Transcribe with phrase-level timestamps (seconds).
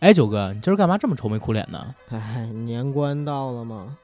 [0.00, 1.94] 哎，九哥，你今儿干嘛这么愁眉苦脸呢？
[2.10, 3.96] 哎，年关到了吗？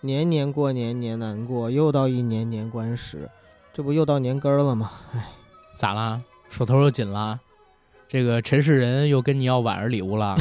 [0.00, 3.28] 年年过年年难过，又到一年年关时，
[3.70, 4.90] 这不又到年根儿了吗？
[5.14, 5.28] 哎，
[5.76, 6.22] 咋啦？
[6.48, 7.38] 手头又紧啦？
[8.08, 10.36] 这个陈世仁又跟你要晚上礼物了？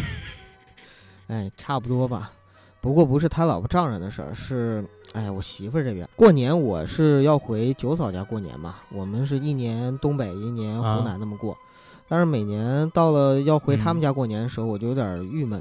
[1.28, 2.32] 哎，差不多吧。
[2.80, 8.76] 不过不是他老婆丈人的事儿，是哎我媳妇儿这边过年，我是要回九嫂家过年嘛。
[8.90, 11.54] 我们是一年东北，一年湖南那么过。
[12.14, 15.60] 但是每年到了要回他们家过年的时候，我就有点郁闷，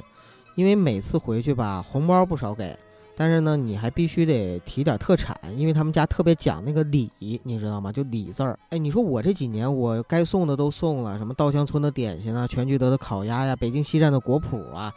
[0.53, 2.77] 因为每次回去吧，红包不少给，
[3.17, 7.09] 但是呢，你还必须得提点特产，因为他们家特别讲那个礼，
[7.41, 7.91] 你知道吗？
[7.91, 8.59] 就礼字儿。
[8.70, 14.93] 哎，你说我这几年我该送的都送了，什么稻香村的点心啊，全聚德的烤鸭呀，北京西站的果脯啊，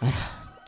[0.00, 0.14] 哎呀。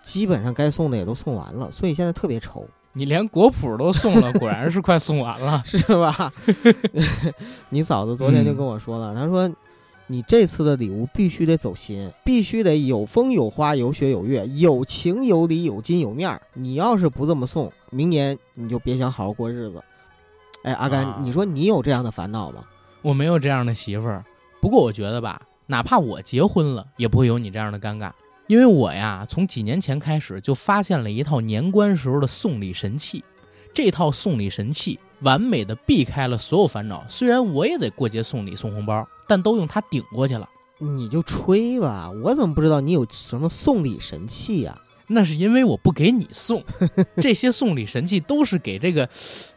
[0.04, 2.66] 基本上该送的也都送完了，所以现在特别愁。
[2.92, 6.32] 你连果脯都送了，果然是快送完了， 是吧？
[7.70, 9.48] 你嫂子昨天就跟我说了，她说
[10.06, 16.42] 你这次的礼物必须得走心，必须得有风有花有雪有月，有情有理有金有面儿。
[16.54, 19.82] 你要是不这么送，明年你就别想好好过日子。
[20.64, 22.64] 哎，阿甘，你说你有这样的烦恼吗？
[23.00, 24.24] 我没有这样的媳妇儿，
[24.60, 28.12] 不过我觉得吧，哪怕我结婚了，也不会有你这样的尴尬。
[28.48, 33.24] 因为我呀，从几年前开始就发现了一套年关时候的送礼神器，
[33.72, 37.04] 这套送礼神器完美的避开了所有烦恼。
[37.08, 40.46] 虽然我也得过节送礼送红包，但都用它顶过去了。
[40.76, 44.78] 你就吹吧，我怎么不知道你有什么送礼神器呀？
[45.06, 46.62] 那是因为我不给你送，
[47.16, 49.08] 这些送礼神器都是给这个，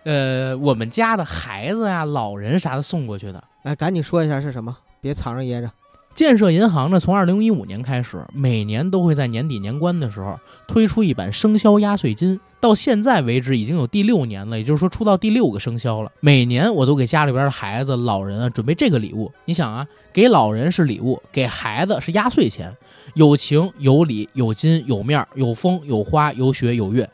[0.03, 3.43] 呃，我们家的孩子呀、老人啥的送过去的。
[3.63, 5.69] 来，赶紧说一下是什么，别藏着掖着。
[6.15, 12.39] 建设银行呢，从二零一五年开始，每年都会在年底年关的时候推出一版生肖压岁金。
[12.61, 16.11] 到现在为止，已经有第六年了，也就是说出到第六个生肖了。
[16.21, 19.29] 每年我都给家里边的孩子、老人啊准备这个礼物。
[19.43, 22.73] 你想啊，给老人是礼物，给孩子是压岁钱，
[23.13, 27.07] 有情有理有金有面有风有花有雪有月。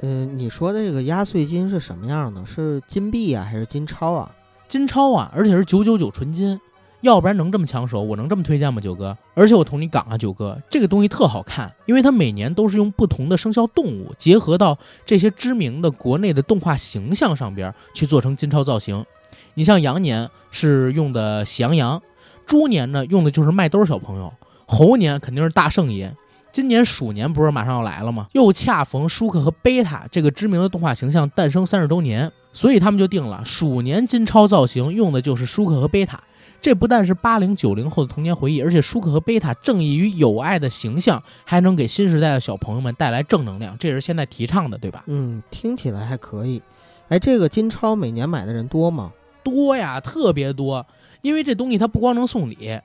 [0.00, 2.46] 嗯，你说的这个压岁金是什么样的？
[2.46, 4.30] 是金币啊，还是金钞啊？
[4.68, 6.58] 金钞啊，而且是九九九纯金。
[7.04, 9.16] 要不然能这么抢手，我能这么推荐吗，九哥？
[9.34, 19.04] 而且我同你讲啊，九哥，这个东西特好看，因为它每年都是用不同的生肖动物结合到这些知名的国内的动画形象上边去做成金钞造型。
[19.52, 22.00] 你像羊年是用的喜羊羊，
[22.46, 24.32] 猪年呢用的就是麦兜小朋友，
[24.66, 26.10] 猴年肯定是大圣爷。
[26.52, 28.28] 今年鼠年不是马上要来了吗？
[28.32, 36.22] 又恰逢舒克和贝塔这个知名的动画形象诞生三十周年，所以他们就定了鼠年金钞造型用的就是舒克和贝塔。
[36.64, 45.04] 这不但是八零九零后的童年回忆，而且舒克和贝塔正义与友爱的形象，还能给新时代的小朋友们带来正能量，这也是现在提倡的，对吧？
[45.06, 46.62] 嗯，听起来还可以。
[47.08, 49.12] 哎，这个金超每年买的人多吗？
[49.42, 50.86] 多呀，特别多。
[51.20, 52.80] 因为这东西它不光能送礼，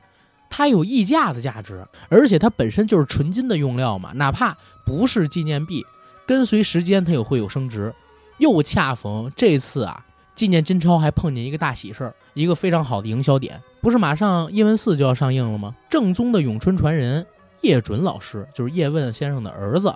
[0.49, 5.85] 它有溢价的价值，而且它本身就是纯金的用料嘛，哪怕不是纪念币，
[6.27, 7.93] 跟随时间它也会有升值。
[8.39, 10.05] 又恰逢这次啊。
[10.35, 15.75] 纪念金超还碰见一个大喜事儿，一个非常好的营销点，不是马上叶问四就要上映了吗？
[15.89, 17.25] 正宗的咏春传人
[17.61, 19.93] 叶准老师就是叶问先生的儿子，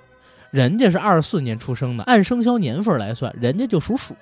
[0.52, 4.16] 人家是二四年出生的，按生肖年份来算，人家就属鼠。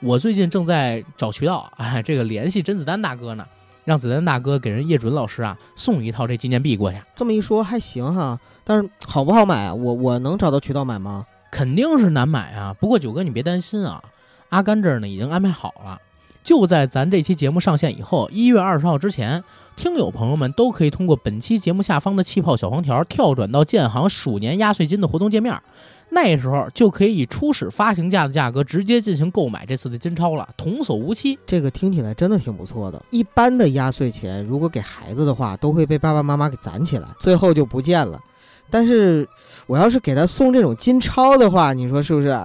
[0.00, 3.46] 我最近正在找渠道，哎，这个联系甄子丹大哥呢，
[3.84, 7.00] 让子丹大哥给人叶准老师啊送一套这纪念币过去。
[7.14, 9.74] 这么一说还行哈，但是好不好买啊？
[9.74, 11.26] 我我能找到渠道买吗？
[11.50, 12.74] 肯定是难买啊。
[12.80, 14.02] 不过九哥你别担心啊。
[14.48, 15.98] 阿甘这儿呢已经安排好了，
[16.42, 19.42] 就在咱这期节目上线以后，一月二十号之前，
[19.76, 25.56] 听友朋友们都可以通过本期节目下方的气泡小黄条跳转到建行鼠年压岁金的活动界面，
[26.10, 31.38] 那时候就可以以初始发行价的价格直接进行购买这次的金钞了，童叟无欺。
[31.46, 33.00] 这个听起来真的挺不错的。
[33.10, 38.20] 一般的压岁钱如果给孩子的话，都会被爸爸妈妈给攒起来，最后就不见了。
[38.68, 39.28] 但是
[39.66, 42.36] 我要是给他送这种金钞的话，你说是不是？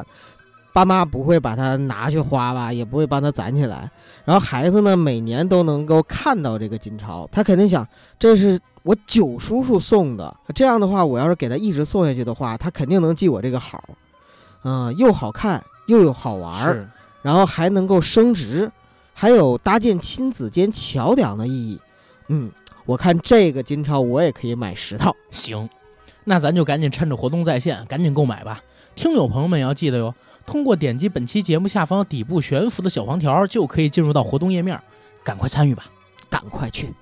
[0.77, 3.89] 爸妈不会把它拿去花吧，也不会帮他攒起来。
[4.23, 7.87] 然后孩子呢，每年都能够看到这个金钞，他肯定想，
[8.19, 10.37] 这是我九叔叔送的。
[10.53, 13.83] 这样的话，我要是给他一直送下去的话，他肯定能记我这个好。
[14.63, 16.87] 嗯，又好看又有好玩儿，
[17.23, 18.71] 然后还能够升值，
[19.15, 21.79] 还有搭建亲子间桥梁的意义。
[22.27, 22.51] 嗯，
[22.85, 25.15] 我看这个金钞我也可以买十套。
[25.31, 25.67] 行，
[26.23, 28.61] 那咱就赶紧趁着活动在线，赶紧购买吧。
[28.93, 30.13] 听友朋友们也要记得哟。
[30.47, 34.81] 通过点击本期节目下方底部悬浮的小黄条，就可以进入到活动页面，
[35.21, 35.83] 赶快参与吧，
[36.29, 36.93] 赶快去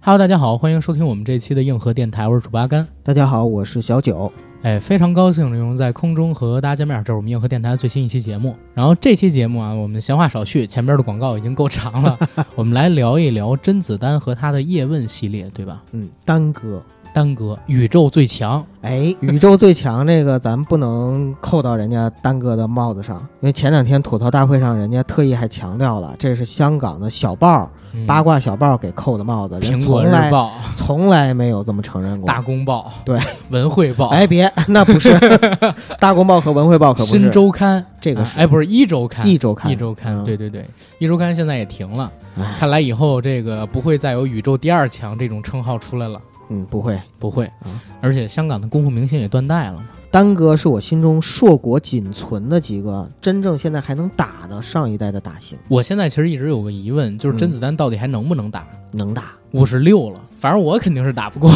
[0.00, 2.88] ！Hello，大家好，欢迎收听我们这期的硬核电台，我是主播阿甘。
[3.04, 4.32] 大家好，我是小九。
[4.62, 8.56] 哎，非常高兴能在空中和大家见面，这是我们硬核电台最新一期节目。
[8.74, 12.18] 然后这期节目啊，我们闲话少叙，前边的广告已经够长了，
[12.56, 15.82] 我们来聊一聊甄子丹和他的叶问系列，对吧？
[15.92, 16.82] 嗯，丹哥，
[17.12, 28.06] 丹哥，宇宙最强，哎， 宇宙最强这个咱不能扣到人家丹哥的帽子上，因为前两天吐槽大会上，人家特意还强调了，这是香港的小报、嗯。
[28.06, 30.30] 八卦小报给扣的帽子，人从来
[30.76, 32.26] 从来没有这么承认过。
[32.26, 33.18] 大公报、对。
[33.50, 35.18] 文汇报、哎，别，那不是。
[35.98, 37.18] 大公报和文汇报，可不是。
[37.18, 38.38] 新周刊，这个是。
[38.38, 40.24] 啊哎，不是一周刊，一周刊，一周刊，嗯。
[40.24, 40.64] 对对对，
[40.98, 42.54] 一周刊现在也停了，哎。
[42.58, 47.00] 看来以后这个不会再有宇宙第二强这种称号出来了，嗯，不会。
[47.18, 49.84] 不会嗯，而且香港的功夫明星也断代了嘛。
[50.10, 58.66] 丹哥是我心中硕果仅存的几个真正现在还能打的上一代的打星，我现在其实一直有个疑问，就是嗯甄子丹到底还能不能打？
[58.92, 61.52] 能打，五十六了，反正我肯定是打不过。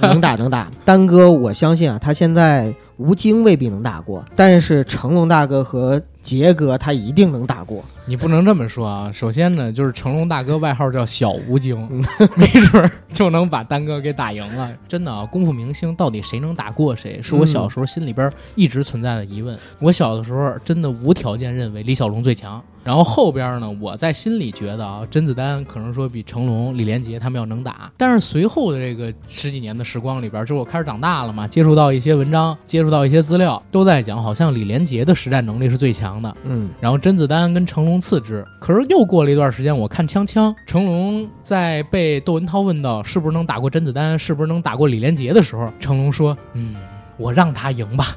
[0.00, 0.68] 能打， 能打。
[0.84, 7.84] 丹哥，我相信啊，他现在吴京未必能打过，但是成龙大哥和杰哥他一定能打过。
[8.04, 9.12] 你不能这么说啊！
[9.12, 12.04] 首先呢，就是成龙大哥外号叫小吴京，嗯
[12.36, 14.68] 没准儿就能把丹哥给打赢了。
[14.88, 19.56] 真的啊，功夫明星到底谁能打过谁，是我嗯小时候心里边一直存在的疑问。
[19.78, 27.90] 我小的时候真的无条件认为李小龙最强，然后后边呢，我在心里觉得啊，甄子丹可能说比成龙、李连杰他们要能打。
[27.96, 36.36] 但是随后的这个十几年的时光里边，就是我开始长大了嘛，接触到一些文章，接触到一些资料，都在讲好像李连杰的实战能力是最强的。
[36.44, 38.46] 嗯，然后甄子丹跟成龙次之。
[38.60, 46.76] 可是又过了一段时间，我看锵锵，成龙在被窦文涛问到是不是能打过甄子丹，是不是能打过李连杰的时候，成龙说：“嗯，
[47.16, 48.16] 我让他赢吧，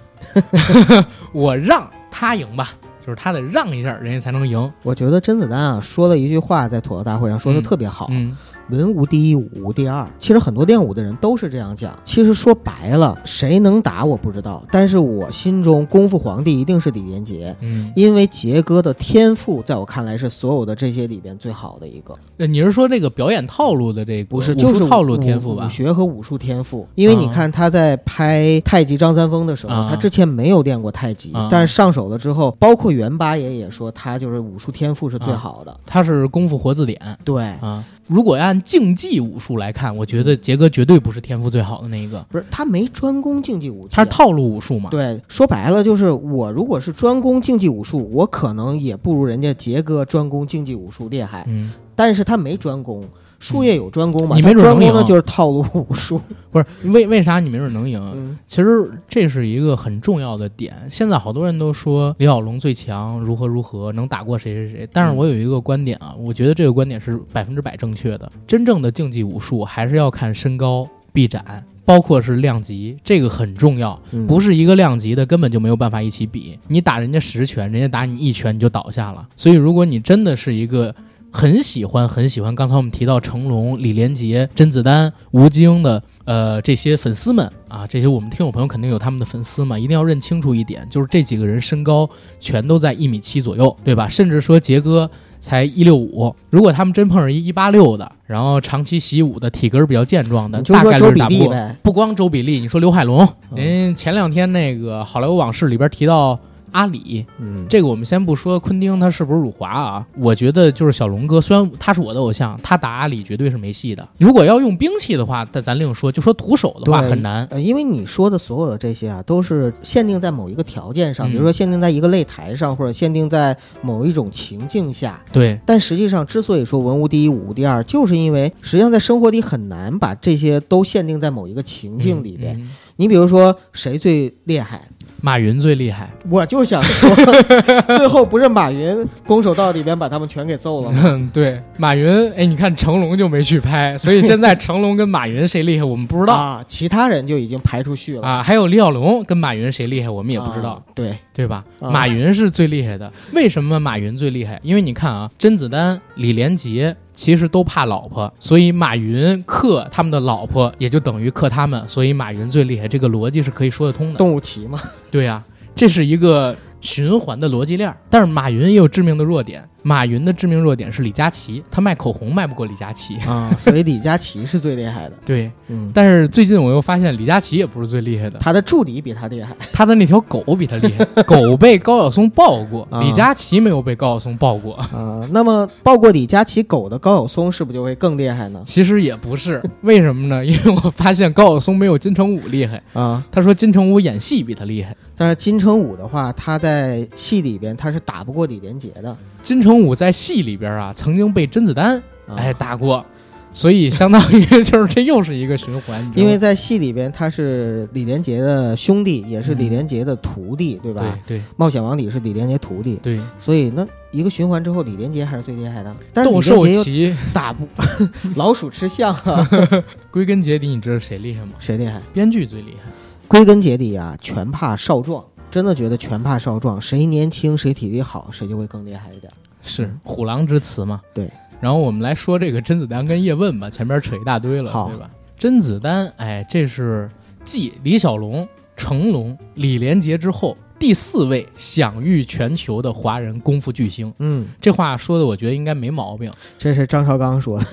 [1.33, 2.71] 我让他赢吧，
[3.09, 4.71] 就是他得让一下，人家才能赢。
[4.83, 8.07] 我觉得甄子丹啊说了一句话，在吐槽大会上说的嗯特别好。
[8.11, 8.37] 嗯，
[8.69, 10.07] 文无第一，武无第二。
[10.17, 11.97] 其实很多练武的人都是这样讲。
[12.03, 22.13] 其实说白了，谁能打我不知道，但是我心中功夫皇帝一定是李连杰，嗯，因为杰哥的天赋在我看来是所有的这些里边最好的一个。
[22.37, 25.69] 呃你是说这个表演套路的这个不是，武就是术套路天赋吧武？
[25.69, 26.87] 学和武术天赋。
[26.95, 35.79] 因为你啊看他在拍《太极张三丰》的时候，啊他之前没有练过太极，啊但是上手了之后，包括袁八爷也说他就是武术天赋是最啊好的。
[35.85, 37.83] 他是功夫活字典对，啊。
[38.09, 44.89] 如果按竞技武术来看，我觉得杰哥绝对不是天赋最好的那一个，不是他没专攻竞技武器啊、他是套路武术嘛。
[44.89, 53.03] 对，说白了就是我如果是专攻竞技武术，我可能也不如人家杰哥专攻竞技武术厉害，嗯，但是他没专攻。
[53.39, 54.35] 术业有专攻嘛？
[54.35, 56.21] 你没准能赢专攻的就是套路武术。
[56.51, 58.01] 不是为为啥你没准能赢？
[58.15, 60.75] 嗯其实这是一个很重要的点。
[60.89, 64.89] 现在好多人都说李小龙最强，如何如何能打过谁谁谁。
[64.91, 68.29] 但是我有一个观点啊，我觉得这个观点是百分之百正确的。
[68.47, 73.99] 真正的竞技武术还是要看身高、臂展，包括是量级，这个很重要。
[74.11, 76.57] 嗯不是一个量级的，根本就没有办法一起比。
[76.67, 79.27] 你打人家十拳，人家打你一拳你就倒下了。
[79.37, 80.93] 所以，如果你真的是一个
[81.31, 92.09] 很喜欢很喜欢，刚才我们提到成龙、李连杰、甄子丹、吴京的呃这些粉丝们啊，这些我们听友朋友肯定有他们的粉丝嘛，一定要认清楚一点，就是这几个人身高
[92.39, 94.07] 全都在一米七左右，对吧？
[94.07, 95.09] 甚至说杰哥。
[95.41, 101.75] 才一六五，如果他们真碰上一一八六的，然后长期习武的，体格比较健壮的，就大概率打不过。
[101.81, 106.37] 不光周比利，你说刘海龙，嗯人前两天那个《好莱坞往事》里边提到
[106.71, 114.07] 阿里，嗯，这个我们先不说昆汀他是不是辱华啊，我觉得就是小龙哥，虽然他是我的偶像，他打阿里绝对是没戏的。
[114.17, 117.45] 如果要用兵器的话，但咱另说，就说徒手的话很难。
[117.51, 125.21] 呃，因为你说的所有的这些啊，都是限定在某一个条件上，嗯比如说限定在一个擂台上，或者限定在某一种情境下。
[125.31, 132.55] 对，但实际上，之所以说文无第一，武无第二，就是因为实际上在生活里很难把这些都限定在某一个情境里边。
[132.57, 134.81] 嗯嗯你比如说，谁最厉害？
[135.21, 137.09] 马云最厉害，我就想说，
[137.97, 141.01] 最后不是马云攻守道里边把他们全给揍了吗？
[141.05, 148.43] 嗯， 对，马云，哎，你看成龙就没去拍，所以现在成龙跟马云谁厉害，我们不知道啊，其他人就已经排出去了，啊。
[148.43, 150.71] 还有李小龙跟马云谁厉害，我们也不知道。
[150.71, 151.63] 啊对，对吧？
[151.79, 153.11] 啊马云是最厉害的。
[153.33, 154.59] 为什么马云最厉害？
[154.63, 162.87] 因为你看啊，甄子丹、李连杰其实都怕老婆，所以马云克他们的老婆，也就等于克他们，所以马云最厉害。
[162.87, 164.17] 这个逻辑是可以说得通的。
[164.17, 165.43] 动物棋嘛，对呀、
[165.75, 167.97] 这是一个循环的逻辑链儿。
[168.09, 173.15] 但是马云也有致命的弱点，马云的致命弱点是李佳琦，他卖口红卖不过李佳琦。
[173.25, 175.15] 啊，所以李佳琦是最厉害的。
[175.25, 179.55] 对，嗯，但是最近我又发现李佳琦也不是最厉害的，他的助理比他厉害。
[179.73, 181.03] 他的那条狗比他厉害。
[181.23, 184.75] 狗被高晓松抱过，啊李佳琦没有被高晓松抱过。
[184.75, 188.61] 啊，那么抱过李佳琦狗的高晓松是不是就会更厉害呢？
[188.63, 190.45] 其实也不是，为什么呢？
[190.45, 192.79] 因为我发现高晓松没有金城武厉害。
[192.93, 194.95] 啊，他说金城武演戏比他厉害。
[195.17, 199.17] 但是金城武的话，他在戏里边他是打不过李连杰的。
[199.49, 203.03] 金城武在戏里边啊，曾经被甄子丹啊、哎打过，
[203.51, 206.11] 所以相当于就是这又是一个循环。
[206.15, 211.01] 因为在戏里边他是李连杰的兄弟，也是李连杰的徒弟，对吧？
[211.25, 215.95] 对对冒险王里是李连杰徒弟，对，所以那一个循环之后，李连杰还是最厉害的。
[216.13, 217.67] 但是窦李连杰又寿奇，打不
[218.37, 219.49] 老鼠吃象啊，
[220.13, 221.53] 归根结底，你知道谁厉害吗？
[221.57, 221.99] 谁厉害？
[222.13, 222.91] 编剧最厉害。
[223.27, 225.25] 归根结底啊，全怕少壮。
[225.51, 229.31] 真的觉得拳怕少壮，谁年轻谁体力好，谁就会更厉害一点。
[229.61, 231.01] 是虎狼之词嘛？
[231.13, 231.29] 对。
[231.59, 235.09] 然后我们来说这个甄子丹跟叶问吧，前边扯一大堆了，对吧？
[235.37, 237.09] 甄子丹，哎，这是
[237.43, 244.11] 继李小龙、成龙、李连杰之后第四位享誉全球的华人功夫巨星。
[244.19, 246.31] 嗯，这话说的，我觉得应该没毛病。
[246.57, 247.65] 这是张绍刚说的。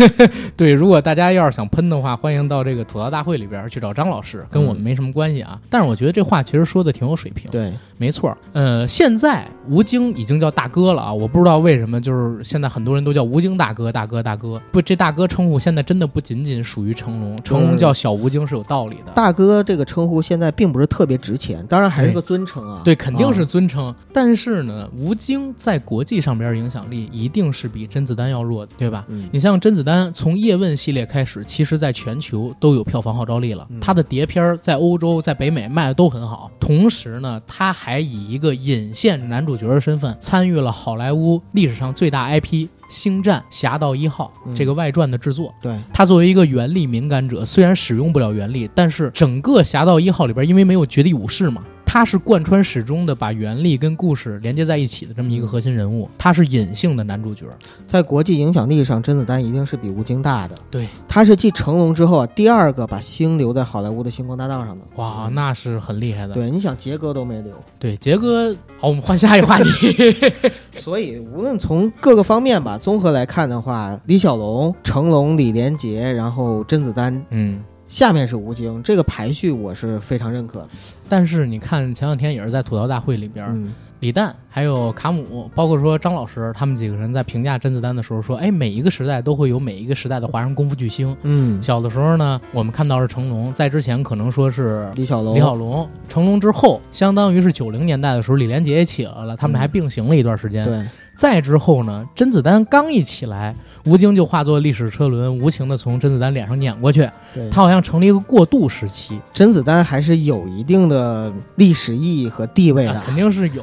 [0.56, 5.60] 对，如果大家要是想喷的话，欢迎到这个吐槽大会里边去找张老师，跟我们嗯没什么关系啊。
[5.68, 7.44] 但是我觉得这话其实说的挺有水平。
[7.50, 14.60] 对，没错儿，呃，现在吴京已经叫大哥了啊，我不知道为什么，就是现在很多人都叫吴京大哥、大哥、大哥。
[14.72, 19.12] 不，这大哥称呼现在真的不仅仅属于成龙，成龙叫小吴京是有道理的。
[19.14, 22.82] 大哥这个称呼现在并不是特别值钱，当然还是个尊称啊。
[22.84, 23.94] 对，肯定是啊尊称。
[24.12, 29.04] 但是呢，吴京在国际上边影响力一定是比甄子丹要弱的，对吧？
[29.08, 33.66] 嗯你像甄子丹从叶问系列开始，其实在全球都有票房号召力了。
[33.70, 36.50] 嗯他的碟片在欧洲、在北美卖的都很好。
[36.60, 45.52] 同时呢，他还以一个引线男主角的身份参与了好莱坞历史上最大 IP《星战：侠盗一号》嗯这个外传的制作。
[45.60, 51.62] 对，他作为一个原力敏感者，虽然使用不了原力，但是整个《侠盗一号》里边，因为没有绝地武士嘛，
[51.94, 57.46] 他是贯穿始终的把原力跟故事连接在一起的这么一个核心人物，他是隐性的男主角。
[57.86, 60.56] 在国际影响力上，甄子丹一定是比吴京大的。
[60.68, 64.84] 对，他是继成龙之后啊，第二个把星留在好莱坞的星光大道上的。
[64.96, 66.34] 哇，那是很厉害的。
[66.34, 70.16] 对，你想杰哥都没留，对，杰哥，好，我们换下一个话题。
[70.74, 80.68] 所以无论从各个方面吧，综合来看的话，李小龙、成龙、李连杰，然后甄子丹，嗯，下面是吴京，这个排序我是非常认可的。
[81.08, 91.16] 但是你看前两天也是在吐槽大会里边，嗯，李诞还有卡姆，包括说张老师他们几个人在评价甄子丹的时候说，哎，每一个时代都会有每一个时代的华人功夫巨星。
[91.22, 100.64] 嗯，小的时候呢，我们看到是成龙，在之前可能说是李小龙，李小龙，成龙之后，相当于是九零年代的时候，李连杰也起来了，他们俩还并行了一段时间。
[100.64, 103.54] 对，再之后呢，甄子丹刚一起来，
[103.84, 107.08] 吴京就化作历史车轮，无情的从甄子丹脸上碾过去，
[107.50, 109.20] 他好像成了一个过渡时期。
[109.32, 112.92] 甄子丹还是有一定的历史意义和地位的。
[112.92, 113.62] 啊肯定是有，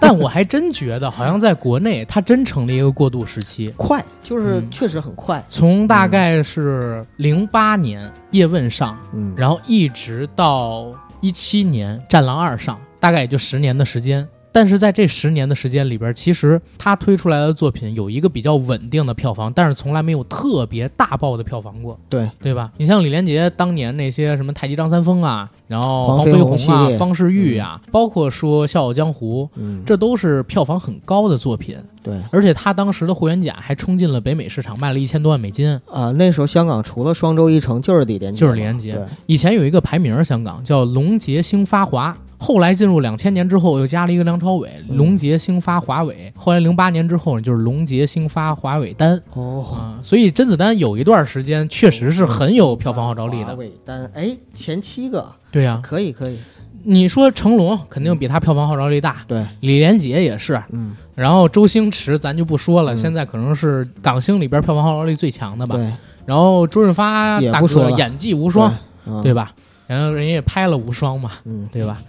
[0.00, 3.72] 但我还真觉得，好像在国内，他真成了一个过渡时期。
[3.76, 5.44] 快，就是嗯确实很快。
[5.48, 14.26] 从大概是零八年叶问上，嗯，然后一直到一七年战狼二上，大概也就十年的时间。
[14.52, 22.72] 但是在这十年的时间里边，其实他推出来的作品有一个比较稳定的票房，但是从来没有特别大爆的票房过，对，对吧？
[22.76, 31.76] 你像李连杰当年那些什么太极张三丰啊，然后黄飞鸿啊方世玉啊，包括说《笑傲江湖》，嗯，这都是票房很高的作品。
[32.02, 35.78] 对而且他当时的霍元甲还冲进了北美市场，卖了一千多万美金。
[35.86, 46.32] 啊，那时候香港除了双周一城就是李连杰，就是李连杰对，以前有一个排名，香港叫龙杰兴发华，后来进入两千年之后又加了一个梁朝伟，嗯龙杰兴发华伟。
[46.34, 53.56] 后来零八年之后呢，就是龙杰兴发华伟丹哦，啊、所以甄子丹有一段时间确实是很有票房号召力华的。
[53.56, 56.38] 伟丹，哎，前七个对呀、可以可以，
[56.84, 62.96] 你说成龙肯定比他票房号召力大，对，李连杰也是，嗯，然后周星驰咱就不说了，嗯。
[62.96, 65.76] 现在可能是港星里边票房号召力最强的吧。
[65.76, 65.92] 对，
[66.26, 69.44] 然后周润发大哥演技无双，对，对吧？
[69.44, 69.52] 吧？
[69.86, 72.00] 然后人家也拍了无双嘛，嗯，对吧？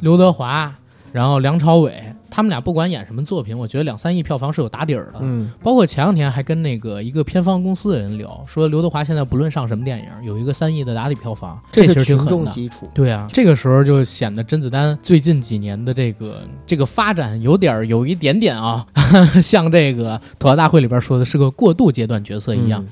[0.00, 0.72] 刘德华，
[1.14, 5.20] 然后梁朝伟，他们俩不管演什么作品，我觉得两三亿票房是有打底儿的。
[5.20, 12.30] 嗯，包括前两天还跟那个一个片方公司的人聊，说刘德华现在不论上什么电影，有一个三亿的打底票房，这其是挺狠的。
[12.32, 18.84] 众基础，对啊，这个时候就显得甄子丹最近几年的这个这个发展有点儿有一点点啊，
[19.40, 22.88] 像这个吐槽大会里边说的是个过渡阶段角色一样，嗯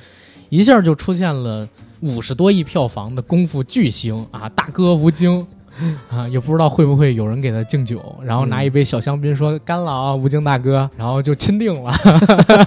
[0.49, 1.69] 一下就出现了
[2.03, 5.45] 五十多亿票房的功夫巨星啊，大哥吴京。
[6.11, 11.93] 啊，也不知道会不会有人给他敬酒，然后嗯拿一杯小香槟说干了啊，吴京大哥，然后就钦定了，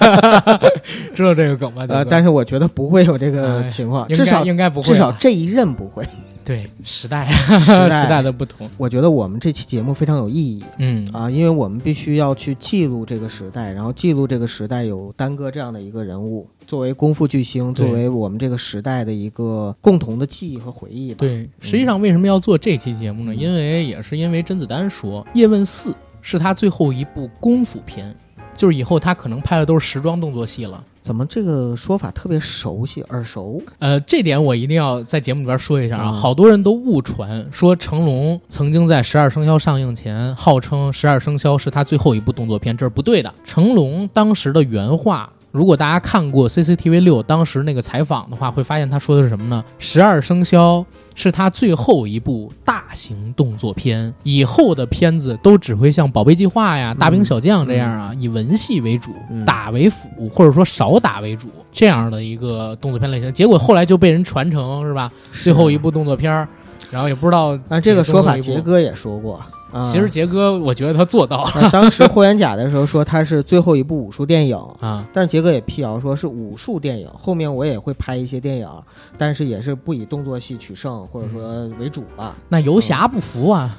[1.16, 1.86] 知道这个梗吗？
[1.90, 6.04] 呃，但是我觉得不会有这个哎情况，至少应该不会啊，至少这一任不会。
[6.46, 21.18] 对时代时时代代的不同，我觉得我们这期节目非常有意义嗯啊，因为我们必须要去记录这个时代，然后记录这个时代有丹哥这样的一个人物，作为功夫巨星，作为我们这个时代的一个共同的记忆和回忆吧。
[21.22, 23.34] 对，实际上为什么要做这期节目呢？
[23.34, 25.90] 嗯因为也是因为甄子丹说《叶问四》
[26.22, 28.16] 是他最后一部功夫片，
[28.56, 30.84] 就是以后他可能拍的都是时装动作戏了。
[31.06, 33.62] 怎么这个说法特别熟悉耳熟？
[33.78, 43.32] 呃，这点我一定要在节目里边说一下啊，嗯好多人都误传说成龙曾经在《十二生肖》上映前号称《十二生肖》是他最后一部动作片，这是不对的。
[43.44, 45.32] 成龙当时的原话。
[45.56, 49.64] 如果大家看过 CCTV 六当时那个采访的话，会发现他说的是什么呢？
[49.80, 50.86] 十二生肖
[51.16, 63.32] 是他最后一部大型动作片，以后的片子都只会像《宝贝计划》呀、嗯大兵小将》这样啊，以文戏为主，嗯打为辅，或者说少打为主这样的一个动作片类型。
[63.32, 65.10] 结果后来就被人传承是吧？
[65.32, 66.46] 最后一部动作片儿，
[66.92, 69.42] 然后也不知道啊，这个说法杰哥也说过。
[69.76, 75.06] 啊、其实杰哥，我觉得他做到了 啊当时霍元甲的时候说他是最后一部武术电影， 啊。
[75.12, 78.70] 但是杰哥也辟谣说是武术电影，后面我也会拍一些电影，
[79.18, 82.38] 但是也是不以动作戏取胜或者说为主吧。
[82.48, 83.78] 那游侠不服啊，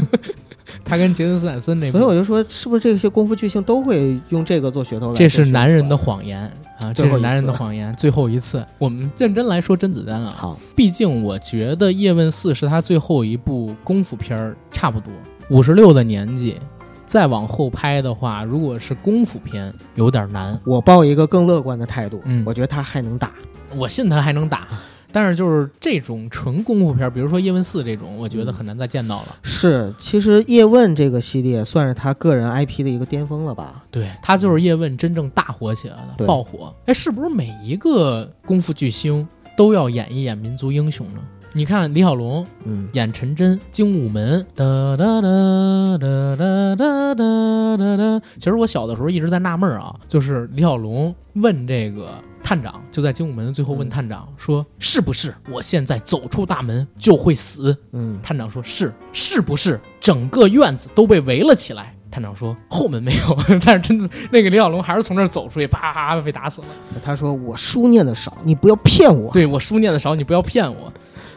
[0.84, 5.14] 他跟杰森斯坦森那部，所以我就说，是不是这些功夫巨星都会用这个做噱头来？
[5.14, 6.40] 这是男人的谎言
[6.80, 7.94] 啊，这是男人的谎言。
[7.96, 15.12] 最后一次，我们认真来说甄子丹啊，好，毕竟我觉得《叶问四》是他最后一部功夫片儿，差不多
[15.50, 16.56] 五十六的年纪，
[17.06, 20.60] 再往后拍的话，如果是功夫片，有点难。
[20.64, 23.32] 我抱一个更乐观的态度，嗯我觉得他还能打。
[23.76, 24.68] 我信他还能打，
[25.10, 29.36] 但是就是这种纯功夫片儿，比如说《叶问四》这种，我觉得很难再见到了。
[29.42, 33.82] 是，其实叶问这个系列算是他个人 IP 的一个巅峰了吧？
[33.90, 36.74] 对他就是叶问真正大火起来的，对爆火。
[36.86, 41.20] 哎，是不是每一个功夫巨星都要演一演民族英雄呢？
[41.54, 44.64] 你看李小龙嗯，演陈真，精武门，哒
[44.96, 48.26] 哒哒哒哒哒哒哒哒。
[48.36, 52.10] 其实我小的时候一直在纳闷儿啊，就是李小龙问这个
[52.42, 66.68] 探长，就在精武门最后问探长说：“是不是我现在走出大门就会死？”嗯，探长说：“是，是不是整个院子都被围了起来？”探长说：“后门没有， 但是真的那个李小龙还是从那儿走出去，啪被打死了。
[67.02, 69.32] 他说我书念的少，你不要骗我。
[69.32, 70.92] 对我书念的少，你不要骗我。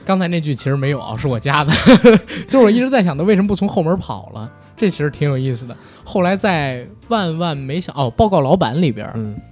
[0.06, 1.72] 刚才那句其实没有啊，是我加的，
[2.50, 5.76] 就是我一直在想他为什么不从后门跑了，这其实挺有意思的。
[6.04, 9.08] 后来在万万没想哦，报告老板里边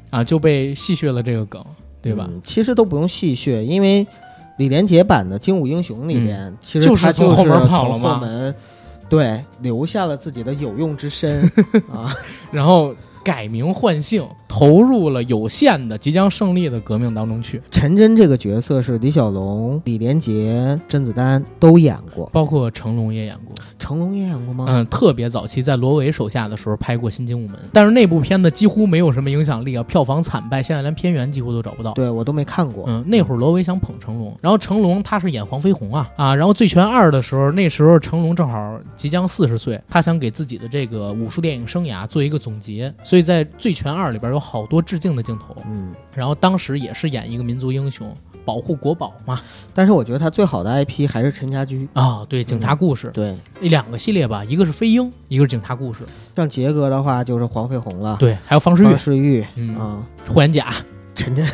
[0.10, 1.64] 啊就被戏谑了这个梗，
[2.02, 2.28] 对吧？
[2.30, 4.06] 嗯其实都不用戏谑，因为
[4.58, 8.56] 李连杰版的《精武英雄》里边，其实就是他从后门跑了从吗后门
[9.08, 11.42] 对，留下了自己的有用之身
[11.92, 12.14] 啊。
[12.52, 12.94] 然后
[13.30, 17.62] 改名换姓，投入了有限的即将胜利的革命当中去。
[17.70, 24.66] 陈真这个角色是李小龙、李连杰、甄子丹都演过，包括成龙也演过，成龙也演过吗？
[24.68, 31.94] 嗯，特别早期在罗维手下的时候拍过《新精武门》，但是那部片子几乎没有什么影响力啊，票房惨败，现在连片源几乎都找不到。
[31.94, 32.86] 对我都没看过。
[32.88, 49.42] 嗯，那会儿罗维想捧成龙，然后成龙他是演黄飞鸿啊啊，然后《醉拳二》的时候，那时候成龙正好即将四十岁，他想给自己的这个武术电影生涯做一个总结，所以在《醉拳二》里边有好多致敬的镜头，嗯，然后当时也是演一个民族英雄，保护国宝嘛。
[49.74, 51.88] 但是我觉得他最好的 IP 还是陈家驹。
[51.94, 56.04] 啊，对，警察故事、对，两个系列吧，一个是飞鹰，一个是警察故事，
[56.36, 60.74] 像杰哥的话就是黄飞鸿了，对，还有方世玉方、世玉嗯啊，霍元甲，
[61.20, 61.46] 陈真，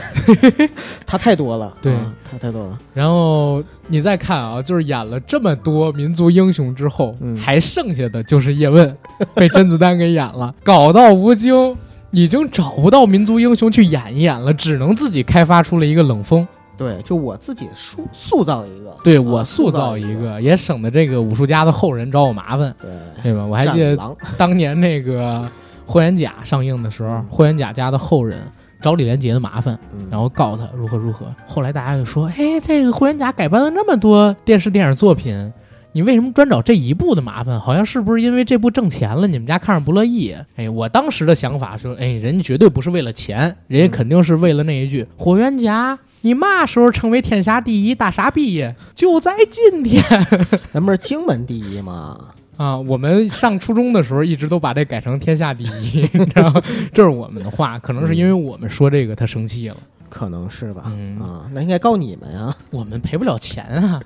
[1.06, 1.92] 他太多了，对。
[1.94, 2.78] 啊他太多了。
[2.94, 7.36] 然后你再看啊，就是演了这么多民族英雄之后，嗯。
[7.38, 8.96] 还剩下的就是叶问，
[9.36, 11.76] 被甄子丹给演了，搞到吴京
[12.12, 16.48] 已经找不到民族英雄去演一演了，只能自己开发出了一个冷锋。
[16.78, 22.92] 对，就我自己塑塑造一个，啊对我塑造一造一，个，也省得这个武术家的后人找我麻烦，对，
[23.24, 23.46] 对吧？
[23.46, 23.98] 我还记得
[24.38, 25.50] 当年那个
[25.86, 28.42] 霍元甲上映的时候嗯，霍元甲家的后人。
[28.86, 31.26] 找李连杰的麻烦，嗯然后告他如何如何。
[31.48, 35.52] 后来大家就说：“哎，这个霍元甲改编了那么多电视电影作品，
[35.92, 37.60] 你为什么专找这一部的麻烦？
[37.60, 48.68] 好像是不是因为这部挣钱了，你们家看着不乐意？”哎，我当时的想法说：“哎，人家绝对不是为了钱，人家肯定是为了那一句‘霍元甲’。”你嘛时候成为天下第一大傻逼？
[48.96, 50.04] 就在今天
[50.74, 52.20] 咱不是荆门第一嘛，
[52.58, 52.78] 啊！
[52.78, 56.62] 我们上初中的时候一直都把这改成天下第一， 你知道吗？
[56.94, 59.78] 这是我们的话，可能是因为我们说这个他生气了。
[60.10, 60.84] 可能是吧？
[60.88, 62.56] 嗯啊，那应该告你们啊。
[62.72, 64.02] 我们赔不了钱啊，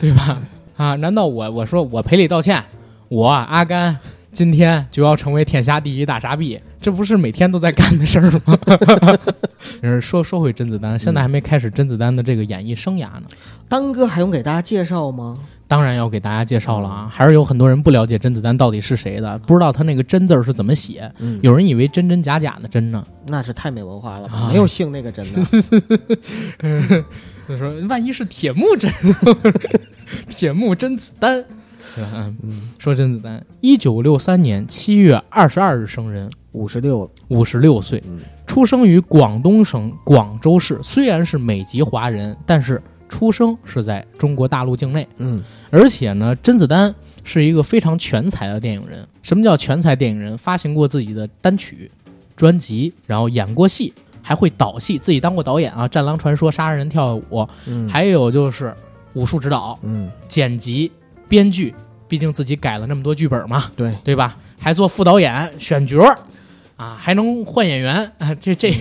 [0.00, 0.40] 对吧？
[0.76, 0.94] 啊？
[0.96, 2.62] 难道我我说我赔礼道歉，
[3.08, 3.98] 我阿甘
[4.30, 6.58] 今天就要成为天下第一大傻逼？
[6.80, 8.58] 这不是每天都在干的事儿吗？
[9.82, 13.22] 嗯说说回甄子丹，现在还没开始甄子丹的这个演艺生涯呢。
[13.68, 15.36] 丹哥还用给大家介绍吗？
[15.72, 23.02] 当然要给大家介绍了啊，还是有很多人不了解甄子丹到底是谁的，不知道他那个“甄”字儿是怎么写，嗯，有人以为真真假假的“真”呢。
[23.26, 24.36] 那是太没文化了吧？
[24.36, 25.42] 啊没有姓那个真的。
[27.48, 28.92] 就 说万一是铁木真，
[30.28, 31.42] 铁木真子丹。
[32.78, 37.10] 说甄子丹，一九六三年七月二十二日生人，五十六了。
[37.28, 40.78] 五十六岁，嗯出生于广东省广州市。
[40.82, 42.82] 虽然是美籍华人，但是
[43.12, 45.06] 出生是在中国大陆境内。
[45.18, 49.06] 嗯而且呢，甄子丹是一个非常全才的电影人。
[49.22, 50.36] 什么叫全才电影人？
[50.38, 51.90] 发行过自己的单曲、
[52.34, 57.22] 专辑，然后演过戏，还会导戏，自己当过导演啊，《战狼传说》《杀人跳舞》，
[57.66, 58.74] 嗯，还有就是
[59.12, 60.90] 武术指导、嗯剪辑、
[61.28, 61.74] 编剧，
[62.08, 64.36] 毕竟自己改了那么多剧本嘛，对，对吧？
[64.58, 66.18] 还做副导演、选角儿，
[66.76, 68.72] 啊，还能换演员啊，这这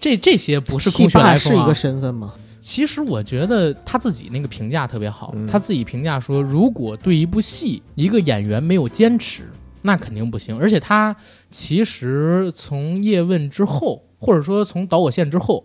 [0.00, 1.74] 这这些不是空穴来风啊是一个。
[1.74, 2.32] 身份吗？
[2.62, 9.42] 其实我觉得他自己那个评价特别好，嗯他自己评价说，如果对一部戏一个演员没有坚持，
[9.82, 10.56] 那肯定不行。
[10.56, 11.14] 而且他
[11.50, 15.64] 其实从叶问之后，或者说从导火线之后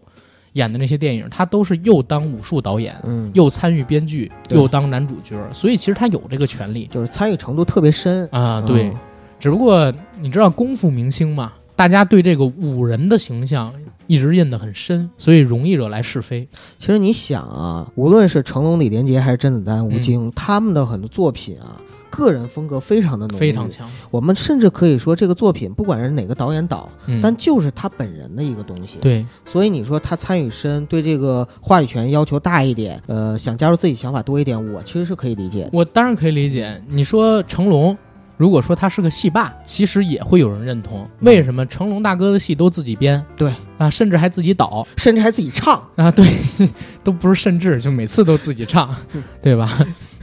[0.54, 8.28] 演的那些电影，他都是又当武术导演，嗯，又参与编剧，又当男主角，所以其实他有这个权利就是参与程度特别深。
[8.32, 8.60] 啊。
[8.66, 8.96] 对，嗯
[9.40, 13.72] 只不过你知道功夫明星嘛，大家对这个武人的形象
[14.08, 16.48] 一直印得很深，所以容易惹来是非。
[16.78, 23.70] 其实你想啊，无论是成龙、李连杰还是甄子丹、吴嗯京，他们的很多作品啊，个人风格非常的浓郁，非常。
[23.70, 35.70] 强，我们甚至可以说，这个作品不管是哪个导演导，嗯，但就是他本人的一个东西。，对，所以你说他参与深，对这个话语权要求大一点，呃，想加入自己想法多一点，我其实是可以理解的。
[35.74, 36.82] 我当然可以理解。
[36.88, 37.98] 你说成龙，
[38.38, 41.10] 如果说他是个戏霸，其实也会有人认同。
[41.22, 43.24] 为什么成龙大哥的戏都自己编？
[43.36, 43.54] 对。
[43.78, 44.88] 啊，甚至还自己导？
[44.98, 46.26] 甚至还自己唱，啊，对，
[47.04, 48.96] 都不是甚至，就每次都自己唱，
[49.40, 49.70] 对吧？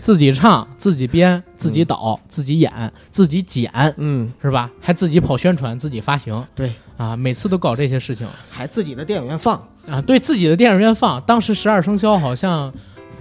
[0.01, 4.69] 自己唱，自己编，自己导，自己演，自己剪，嗯，是吧？
[4.81, 6.73] 还自己跑宣传，自己发行，对。
[6.97, 8.27] 啊，每次都搞这些事情。
[8.51, 9.57] 还自己的电影院放，
[9.89, 11.21] 啊，对自己的电影院放。
[11.23, 12.73] 当时十二生肖好像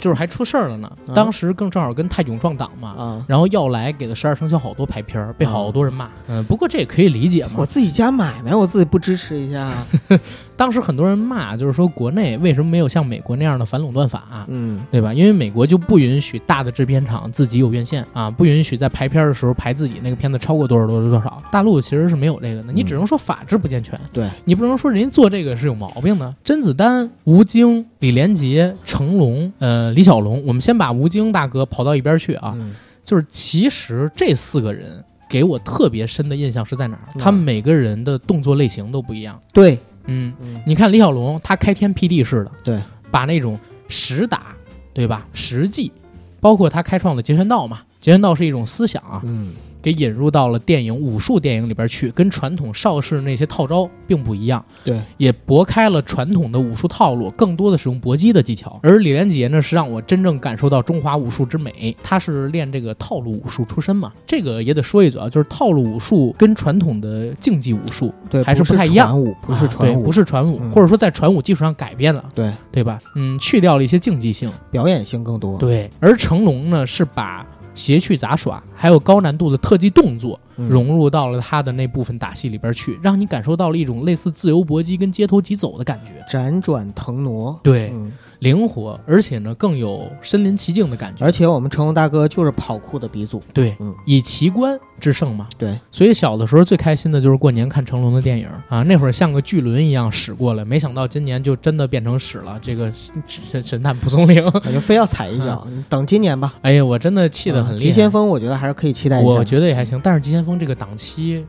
[0.04, 3.26] 就是还出事儿了呢，啊当时更正好跟泰囧撞档嘛，啊。
[3.26, 6.10] 然后要来给的十二生肖好多排片儿，被好多人骂。
[6.28, 7.52] 嗯，不过这也可以理解嘛。
[7.56, 9.72] 我自己家买卖，我自己不支持一下？
[10.56, 15.14] 当时很多人骂，就是说国内为什么没有像美国那样的反垄断法、嗯，对吧？
[15.14, 21.42] 因为美国就不允许大的制片厂自己有院线啊，不允许在排片儿的时候排自己那个片子超过多少多少多少。
[21.50, 26.36] 大陆其实是没有这个的，你只能说法制不健全，对，你不能说人家做这个是有毛病的。
[26.44, 37.10] 甄子丹、吴京、李连杰、成龙、呃李小龙，我们先把吴京大哥跑到一边去啊，嗯就是其实这四个人给我特别深的印象是在哪儿？
[37.16, 39.40] 嗯他们每个人的动作类型都不一样。
[39.52, 44.56] 对，嗯，嗯，你看李小龙，他开天辟地似的，对，把那种实打，
[44.94, 45.28] 对吧？
[45.34, 45.92] 实际，
[46.40, 58.80] 包括他开创的截拳道嘛，截拳道是一种思想啊，嗯，给引入到了电影武术电影里边去，跟传统邵氏那些套招并不一样，对，也拨开了传统的武术套路，更多的使用搏击的技巧。
[58.82, 61.96] 而李连杰呢，是让我真正感受到中华武术之美。
[62.02, 73.02] 他是练这个套路武术出身嘛，这个也得说一嘴啊，就是套路武术跟传统的竞技武术对，还是不不太一样传武，不是传武，不是传武，嗯或者说在传武基础上改变了，对，对吧？
[73.16, 74.50] 嗯，去掉了一些竞技性。
[74.72, 75.58] 表演性更多。
[75.58, 86.24] 对，而成龙呢，是把斜去杂耍还有高难度的特技动作嗯融入到了他的那部分打戏里边去，让你感受到了一种类似自由搏击跟街头疾走的感觉。
[86.30, 88.12] 辗转腾挪，对，嗯，
[88.44, 91.24] 灵活，而且呢更有身临其境的感觉。
[91.24, 95.48] 而且我们成龙大哥就是跑酷的鼻祖，对，嗯，以奇观制胜嘛。
[95.58, 102.60] 对，所以小的时候最开心的就是过年看成龙的电影啊，那会儿像个巨轮一样驶过来，没想到今年就真的变成屎了。
[102.62, 102.92] 这个
[103.28, 106.54] 神神探蒲松龄， 我就非要踩一脚，你等今年吧。
[106.62, 107.84] 哎呀，我真的气得很厉害。
[107.84, 111.46] 嗯急先锋，我觉得还是可以期待一下，我觉得也还行，但是急先锋这个档期，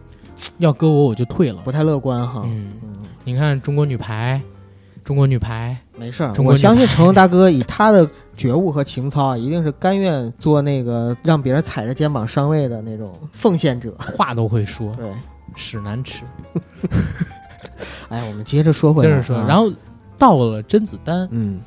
[0.59, 1.61] 要搁我我就退了。
[1.65, 2.43] 不太乐观哈。
[2.45, 2.91] 嗯，嗯，
[3.25, 4.41] 你看中国女排，
[5.03, 13.95] 中国女排，没事儿，我相信成龙大哥以他的觉悟和情操啊， 一定是甘愿做那个让别人踩着肩膀上位的那种奉献者。
[14.17, 15.09] 话都会说，对，
[15.55, 16.25] 屎难吃。
[18.09, 19.73] 哎，我们接着说回来，接着说，啊然后
[20.19, 21.61] 到了甄子丹，嗯，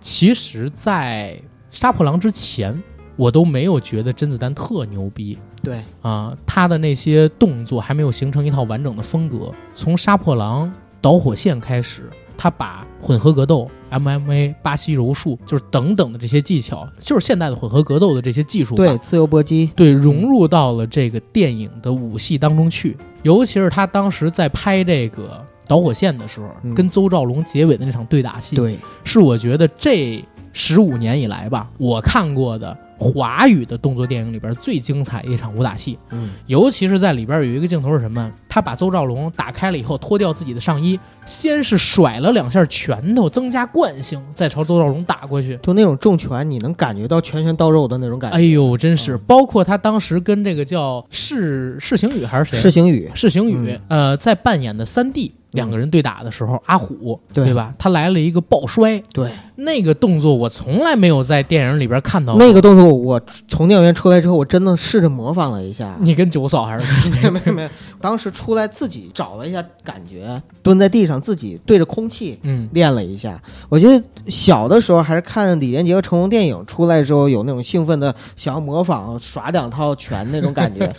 [0.00, 1.38] 其实，在
[1.70, 2.80] 杀破狼之前，
[3.16, 9.50] 我都没有觉得甄子丹特牛逼对，啊，他的那些动作还没有形成一套完整的风格。
[9.74, 22.96] 从杀破狼、导火线开始，他把混合格斗、MMA、巴西柔术，就是等等的这些技巧，就是现代的混合格斗的这些技术，对，自由搏击，对，融入到了这个电影的武戏当中去。
[23.22, 26.74] 尤其是他当时在拍这个导火线的时候，嗯。
[26.74, 35.98] 跟邹兆龙结尾的那场对打戏，对，是我觉得这十五年以来吧，我看过的华语的动作电影里边最精彩的一场武打戏。
[36.10, 38.32] 嗯，尤其是在里边有一个镜头是什么？
[38.48, 45.58] 他把邹兆龙打开了以后，脱掉自己的上衣，先是甩了两下拳头，增加惯性，再朝邹兆龙打过去。
[45.62, 48.36] 就那种重拳，你能感觉到拳拳到肉的那种感觉。
[48.36, 49.16] 哎呦，真是！
[49.16, 52.58] 嗯包括他当时跟这个叫释释行宇还是谁？
[52.58, 57.74] 释行宇，释行宇，嗯呃，在扮演的三弟两个人对打的时候，阿虎对吧？
[57.78, 62.44] 他来了一个抱摔，对，那个动作我从来没有在电影里边看到过。
[62.44, 65.96] 那个动作我从电影院出来之后，我真的试着模仿了一下。
[66.00, 67.68] 你跟九嫂还是 没有没有没有，
[68.00, 73.40] 当时出来自己找了一下感觉，蹲在地上自己对着空气嗯，练了一下。
[73.68, 80.92] 我觉得小的时候还是看李连杰和成龙电影出来之后，有那种兴奋的想要模仿耍两套拳那种感觉。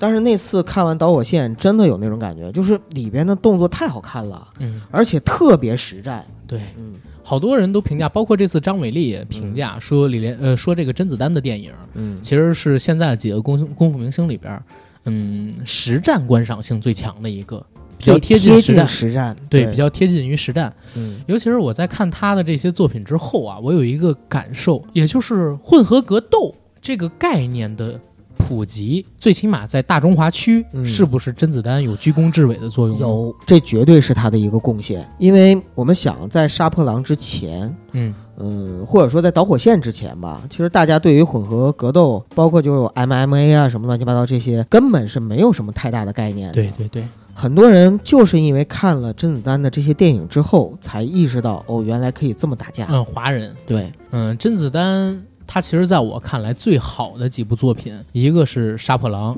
[0.00, 6.26] 但是那次看完导火线，真的有那种感觉，就是里边的动作太好看了，嗯，而且特别实战。
[6.48, 6.94] 对，嗯。
[7.22, 14.60] 好多人都评价，包括这次张伟丽也评价说李连呃说这个甄子丹的电影嗯，其实是现在几个功功夫明星里边，
[15.04, 17.64] 嗯，实战观赏性最强的一个，
[17.96, 20.74] 比较贴近近实战，实战，对，比较贴近于实战。
[20.96, 21.20] 嗯。
[21.28, 28.00] 尤其是我在看他的这些作品之后啊，我有一个感受，也就是混合格斗这个概念的
[28.40, 46.54] 普及，最起码在大中华区，嗯是不是甄子丹有居功至伟的作用？，有，这绝对是他的一个贡献，因为我们想在杀破狼之前，嗯嗯，或者说在导火线之前吧，其实大家对于混合格斗，包括就有 MMA 啊什么乱七八糟这些，根本是没有什么太大的概念的。
[46.54, 52.86] 对对对，很多人就是因为看了甄子丹的这些电影之后，才意识到哦，原来可以这么打架。
[52.90, 59.34] 嗯，华人，对，嗯，甄子丹他其实在我看来最好的几部作品，一个是《杀破狼》，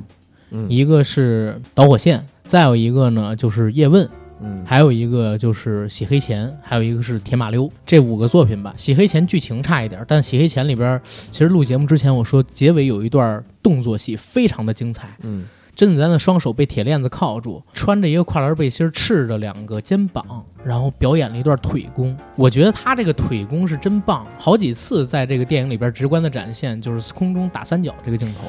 [0.51, 4.05] 嗯一个是《导火线》，再有一个呢就是《叶问》。
[4.45, 8.75] 嗯还有一个就是《洗黑钱》，还有一个是《铁马溜》，这五个作品吧。
[8.81, 15.17] 《洗黑钱》剧情差一点，但《洗黑钱》里边，其实录节目之前我说结尾有一段动作戏非常的精彩。
[15.23, 22.17] 嗯甄子丹的双手被铁链子铐住，穿着一个跨栏背心，赤着两个肩膀，然后表演了一段腿功。
[22.37, 28.41] 我觉得他这个腿功是真棒，好几次在这个电影里边直观的展现，就是空中打三角这个镜头。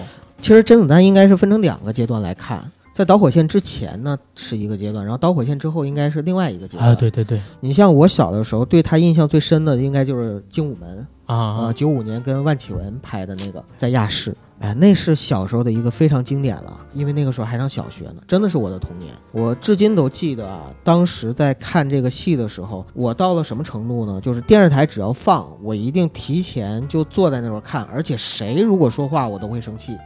[0.42, 2.64] 其实甄子丹应该是分成两个阶段来看。
[2.92, 6.92] 在导火线之前呢是一个阶段，然后导火线之后应该是另外一个阶段。
[6.92, 19.14] 啊，对对对，你像我小的时候对他印象最深的，应该就是《精武门》啊啊，九五年跟万绮雯拍的那个在亚视，哎，那是小时候的一个非常经典了，因为那个时候还上小学呢，真的是我的童年。
[19.34, 24.22] 我至今都记得啊，当时在看这个戏的时候，我到了什么程度呢？
[24.22, 29.98] 就是电视台只要放，我一定提前就坐在那会儿看，而且谁如果说话，我都会生气，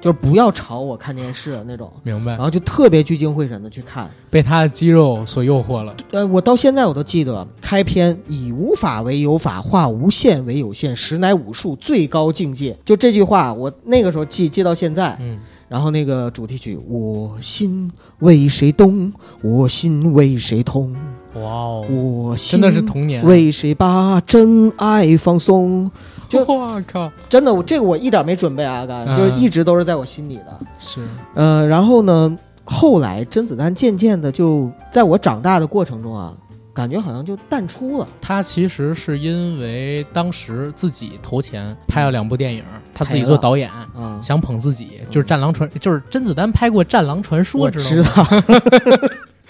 [0.00, 1.90] 就是不要吵我看电视那种。
[2.02, 5.94] 明白然，后就特别聚精会神的去看，被他的肌肉所诱惑了。
[6.12, 12.76] 呃，我到现在我都记得开篇以无法为有法，化无限为有限，实乃武术最高境界。
[12.84, 15.16] 就这句话，我那个时候记记到现在。
[15.20, 20.94] 嗯，然后那个主题曲，我心为谁动，我心为谁痛，
[21.34, 23.22] 哇哦，我心真的是童年。
[23.24, 25.90] 为谁把真爱放松。
[26.28, 30.58] 就我靠，真的，我这个我一点没准备啊，哥，嗯就是一直都是在我心里的。
[30.78, 31.00] 是。
[31.34, 36.34] 呃，然后呢，后来甄子丹渐渐的就在我长大的过程中啊，
[36.74, 38.06] 感觉好像就淡出了。
[38.20, 42.62] 他其实是因为当时自己投钱拍了两部电影，
[42.94, 48.26] 他自己做导演，啊，想捧自己，就是《战狼传》，就是甄子丹拍过《战狼传说我》，知知道。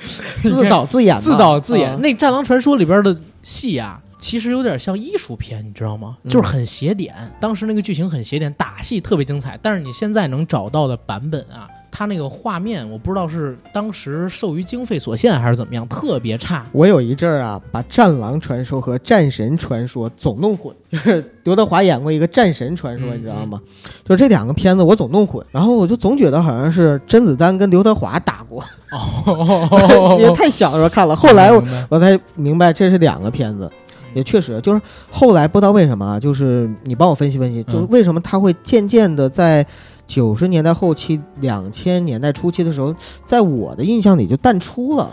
[0.42, 1.90] 自导自演， 自导自演。
[1.90, 6.16] 啊那《战狼传说》里边的戏啊，其实有点像艺术片，你知道吗？
[6.24, 9.58] 嗯就是很邪点，当时那个剧情很邪点，打戏特别精彩。
[9.62, 16.64] 但是你现在能找到的版本啊，它那个画面，我不知道是当时受于经费所限还是怎么样，特别差。
[16.72, 23.60] 我有一阵儿啊，把《战狼传说》和《战神传说》总弄混， 就是刘德华演过一个《战神传说》，嗯你知道吗？
[24.04, 33.70] 就这两个片子我总弄混，然后我就总觉得好像是甄子丹跟刘德华打过，哦因为太小的时候看了，后来我我才明白这是两个片子。
[34.14, 39.66] 也确实，就是后来不知道为什么啊，就是你帮我分析分析，就是嗯为什么他会渐渐的在
[40.06, 42.94] 九十年代后期、两千年代初期的时候，
[43.24, 45.10] 在我的印象里就淡出了。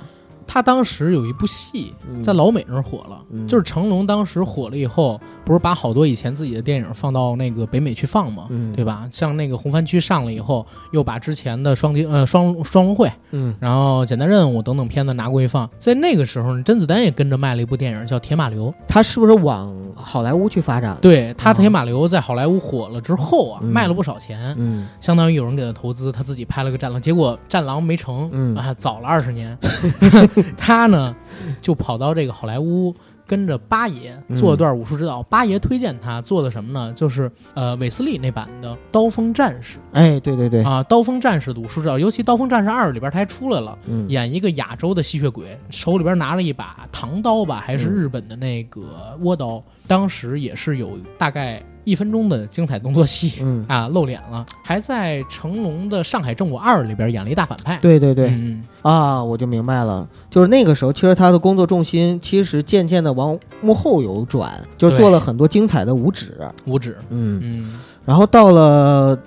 [0.47, 8.45] 他当时有一部戏嗯在老美那儿火了，嗯就是成龙当时火了以后，不是把好多以前自己的电影放到那个北美去放嘛？
[8.49, 9.08] 嗯对吧？
[9.12, 15.69] 像那个红番区上了以后，又把之前的双金呃双双龙会，嗯然后简单任务等等片子拿过去放。
[15.77, 18.67] 在那个时候，甄子丹也跟着卖了一部电影叫《铁马流》。
[18.88, 20.97] 他是不是往好莱坞去发展？
[21.01, 29.58] 对他，哦《铁马流》在好莱坞火了之后啊，嗯卖了不少钱，嗯相当于有人给他投资，他自己拍了个《战狼》，结果《战狼》没成，嗯啊，早了二十年。
[30.58, 31.15] 他呢，
[31.62, 32.95] 就跑到这个好莱坞。
[33.28, 36.93] 跟着八爷做了段武术指导，八爷推荐他做的什么呢？
[36.93, 53.34] 就是呃韦斯利那版的《刀锋战士哎，对对对》，啊，《刀锋战士》的武术指导，尤其《刀锋战士二》里边他还出来了，嗯演一个亚洲的吸血鬼，手里边拿了一把唐刀吧，还是嗯日本的那个倭刀，当时也是有大概一分钟的精彩动作戏。
[53.41, 57.80] 嗯，啊，露脸了，还在成龙的《上海正午二》里边演了一大反派。
[57.82, 66.38] 对对对嗯，啊，我就明白了，就是那个时候，其实他的工作重心其实渐渐的往幕后有转，就是做了很多精彩的武指。
[66.65, 69.17] 五指，嗯，嗯，然后到了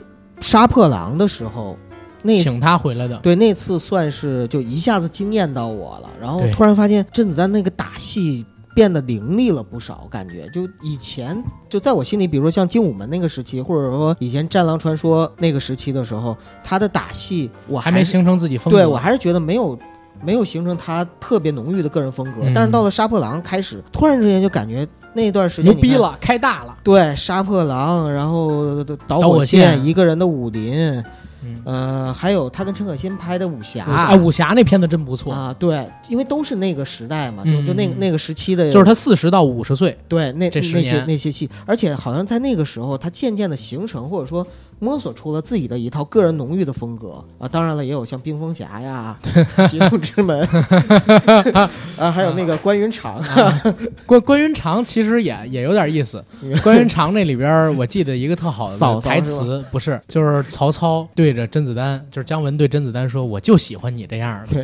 [0.41, 1.79] 杀破狼的时候，
[2.23, 8.45] 那请他回来的，对那次算是就一下子惊艳到我了，然后突然发现甄子丹那个打戏。
[8.79, 18.79] 变得凌厉了不少，感觉就以前就在我心里，比如说像《精武门》那个时期，或者说以前《战狼传说》那个时期的时候，他的打戏我是还没形成自己风格。
[18.79, 19.77] 对我还是觉得没有
[20.23, 22.45] 没有形成他特别浓郁的个人风格。
[22.45, 25.73] 嗯但是到了杀破狼开始，突然之间就感觉那段时间。
[25.73, 26.79] 牛逼了，开大了。
[26.85, 31.03] 对，杀破狼，然后导火，线一个人的武林，
[31.45, 44.47] 嗯，呃，还有他跟陈可辛拍的武侠，啊，武侠那片子真不错，啊，对，因为都是那个时代嘛，嗯就就那个那个时期的，就是他四十到五十岁，对那那些那些戏，而且好像在那个时候，他渐渐的形成或者说
[44.79, 47.49] 摸索出了自己的一套个人浓郁的风格啊。
[47.49, 49.17] 当然了，也有像冰封侠呀、
[49.69, 50.41] 极速之门
[51.97, 53.63] 啊，还有那个关云长，啊，
[54.07, 56.25] 关关云长其实也也有点意思。
[56.63, 64.63] 关云长那里边，我记得一个特好的台词，不是，就是曹操对着甄子丹，就是姜文对甄子丹说：“我就喜欢你这样的。”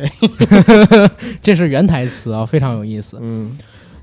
[0.87, 1.09] 对，
[1.41, 3.17] 这是原台词啊，非常有意思。
[3.21, 3.57] 嗯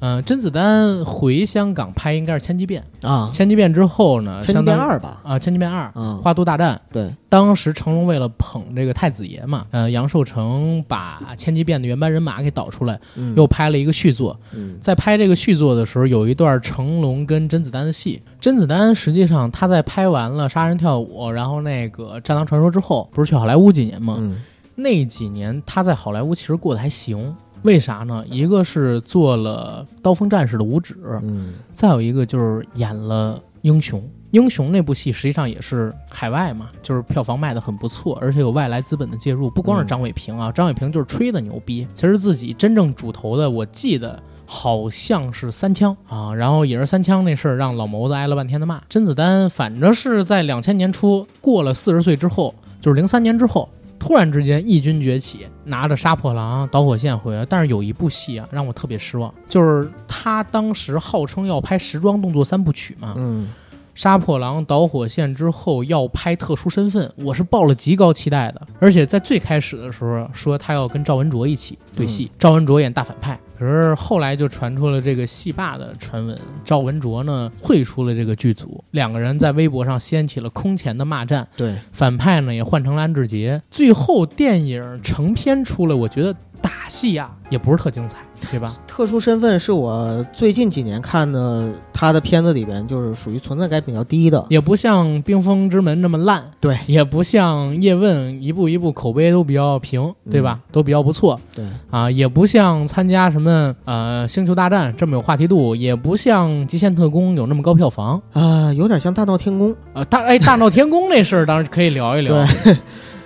[0.05, 14.37] 嗯、甄子丹回香港拍应该是《千机变》，啊，《千机变》之后呢，《千机变二》吧，啊，《千机变二》嗯，花都大战，对，当时成龙为了捧这个太子爷嘛，呃，杨受成把《千机变》的原班人马给导出来，嗯又拍了一个续作。
[14.53, 18.21] 嗯在拍这个续作的时候，有一段成龙跟甄子丹的戏。
[18.41, 24.17] 甄子丹实际上他在拍完了《杀人跳舞》，然后那个《战狼传说》之后，不是去好莱坞几年吗？
[24.19, 24.37] 嗯
[24.75, 27.33] 那几年他在好莱坞其实过得还行。
[27.63, 28.25] 为啥呢？
[28.29, 34.01] 一个是做了《刀锋战士》的五指，嗯再有一个就是演了《英雄》。
[34.33, 39.51] 《英雄》那部戏实际上也是海外嘛，就是票房卖的很不错，而且有外来资本的介入。
[39.51, 48.83] 不光是嗯张伟平啊，张伟平就是吹的牛逼，其实自己真正主投的，我记得好像是三枪啊，然后也是三枪那事儿让老谋子挨了半天的骂。
[48.89, 53.69] 甄子丹反正是在两千年初过了四十岁之后，就是零三年之后，
[54.03, 57.47] 突然之间异军崛起，拿着杀破狼、导火线回来。
[57.47, 63.49] 但是有一部戏啊，让我特别失望，就是他当时号称要拍时装动作三部曲嘛，嗯
[63.95, 68.67] 杀破狼、导火线之后要拍特殊身份，我是抱了极高期待的。
[68.81, 73.39] 而且在最开始的时候说他要跟赵文卓一起对戏，赵文卓演大反派。
[73.63, 81.47] 可是后来就传出了这个戏霸的传闻，赵文卓呢退出了这个剧组，两个人在微博上掀起了空前的骂战。
[81.57, 83.63] 对，反派呢也换成了安志杰。
[83.71, 88.19] 最后电影成片出来，我觉得打戏啊、也不是特精彩，
[88.51, 88.75] 对吧？
[88.87, 94.45] 特殊身份是我最近几年看的他的片子里边，就是属于存在感比较低的。
[94.49, 100.61] 也不像《冰封之门》那么烂，对，也不像《叶问》一步一步口碑都比较平，对吧？
[100.71, 110.05] 都比较不错对，啊，也不像参加什么呃《星球大战》这么有话题度，也不像《极限特工》有那么高票房啊，有点像大闹天宫啊。
[110.05, 112.77] 大哎，大闹天宫那事儿当然可以聊一聊对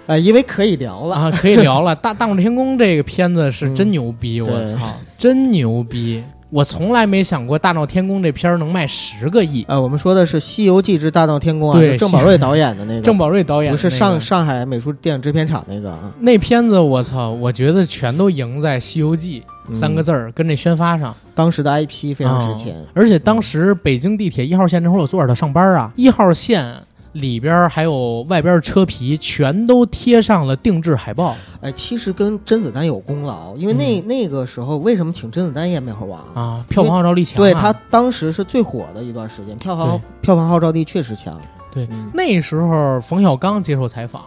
[0.07, 1.17] 啊，因为可以聊了。
[1.17, 1.95] 啊，可以聊了。
[1.95, 6.23] 大大闹天宫这个片子是真牛逼，我操，真牛逼！
[6.49, 9.65] 我从来没想过大闹天宫这片儿能卖十个亿。
[9.69, 22.77] 呃，我们说的是《西游记之大闹天宫》啊，对郑宝瑞导演的那个，郑宝瑞导演不是上上海美术电影制片厂那个啊，那片子，我操，我觉得全都赢在《西游记》嗯三个字儿跟这宣发上，当时的 IP 非常值钱。
[22.95, 25.91] 而且当时北京地铁一号线那会儿我坐着它上班啊？
[25.97, 26.73] 一号线
[27.17, 37.39] 里边儿还有外边儿车皮，全都贴上了定制海报哎，其实跟甄子丹有功劳，因为那、那个时候为什么请甄子丹演《美猴王》啊，票房号召力强、啊。
[37.39, 41.41] 对他当时是最火的一段时间，票房票房号召力确实强。
[41.73, 44.23] 对嗯那时候冯小刚接受采访，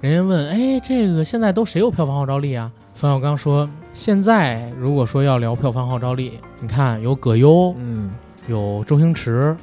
[0.00, 8.12] 人家问：“哎，这个现在都谁有票房号召力啊？”冯小刚说，现在如果说要聊票房号召力，你看有葛优，嗯
[8.46, 9.54] 有周星驰、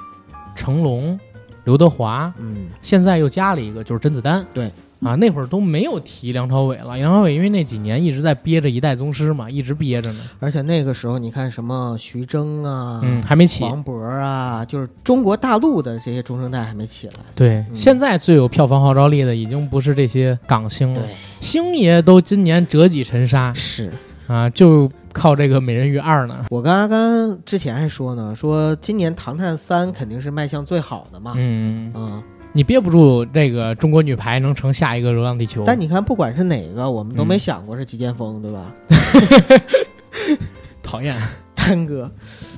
[0.55, 1.19] 成龙、
[1.63, 4.45] 刘德华，嗯，现在又加了一个就是甄子丹。
[4.53, 4.71] 对。
[5.03, 6.95] 啊，那会儿都没有提梁朝伟了。
[6.95, 10.19] 梁朝伟因为那几年一直在憋着一代宗师嘛，一直憋着呢。
[10.39, 13.65] 而且那个时候你看什么徐峥啊，嗯，还没起。
[13.65, 17.13] 黄渤啊，就是中国大陆的这些中生代还没起来。
[17.35, 21.09] 对，嗯现在最有票房号召力的已经不是这些港星了，对，
[21.41, 23.91] 星爷都今年折戟沉沙是
[24.33, 26.45] 啊，就靠这个美人鱼二呢。
[26.49, 31.33] 我跟阿甘之前还说呢，说今年《唐探三》肯定是卖相最好的嘛。
[31.35, 38.73] 嗯，嗯，你憋不住这个中国女排能成下一个《流浪地球》，但你看，不管是哪个，我们都没嗯想过是极剑锋，对吧？
[40.81, 41.15] 讨厌。
[41.55, 42.11] 丹哥，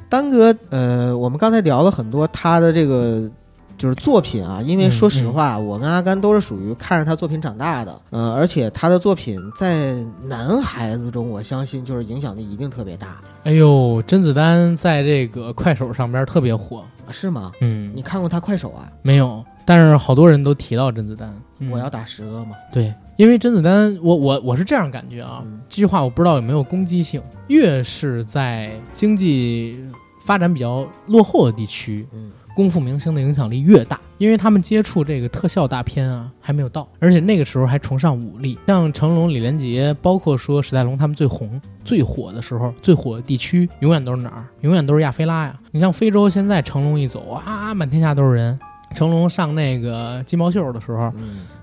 [0.09, 3.29] 丹哥，呃，我们刚才聊了很多他的这个
[3.77, 16.83] 就是作品啊，因为嗯说实话，我跟阿甘都是属于看着他作品长大的，呃，而且他的作品在男孩子中，我相信就是影响力一定特别大，哎呦，甄子丹在这个快手上边特别火。
[17.07, 17.51] 啊是吗？
[17.61, 18.89] 嗯，你看过他快手啊？
[19.03, 19.45] 没有？
[19.63, 21.31] 但是好多人都提到甄子丹。
[21.59, 22.55] 嗯我要打十个嘛？
[22.73, 27.21] 对，因为甄子丹，我我我是这样感觉啊，嗯这句话我不知道有没有攻击性。
[27.47, 29.79] 越是在经济
[30.25, 38.57] 发展比较落后的地区，嗯功夫明星的影响力越大，因为他们接触这个特效大片啊还没有到，而且那个时候还崇尚武力。
[38.65, 44.45] 像成龙、李连杰，包括说史泰龙他们最红、最火的时候，最火的地区永远都是哪儿？
[44.61, 45.59] 永远都是亚非拉呀。
[45.71, 48.57] 你像非洲，现在成龙一走啊，满天下都是人。
[48.93, 51.11] 成龙上那个金毛秀的时候，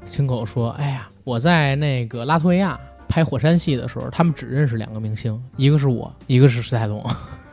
[0.07, 2.78] 亲口说：“哎呀，我在那个拉脱维亚
[3.09, 7.03] 拍火山戏的时候，他们只认识两个明星，一个是我，一个是史泰龙。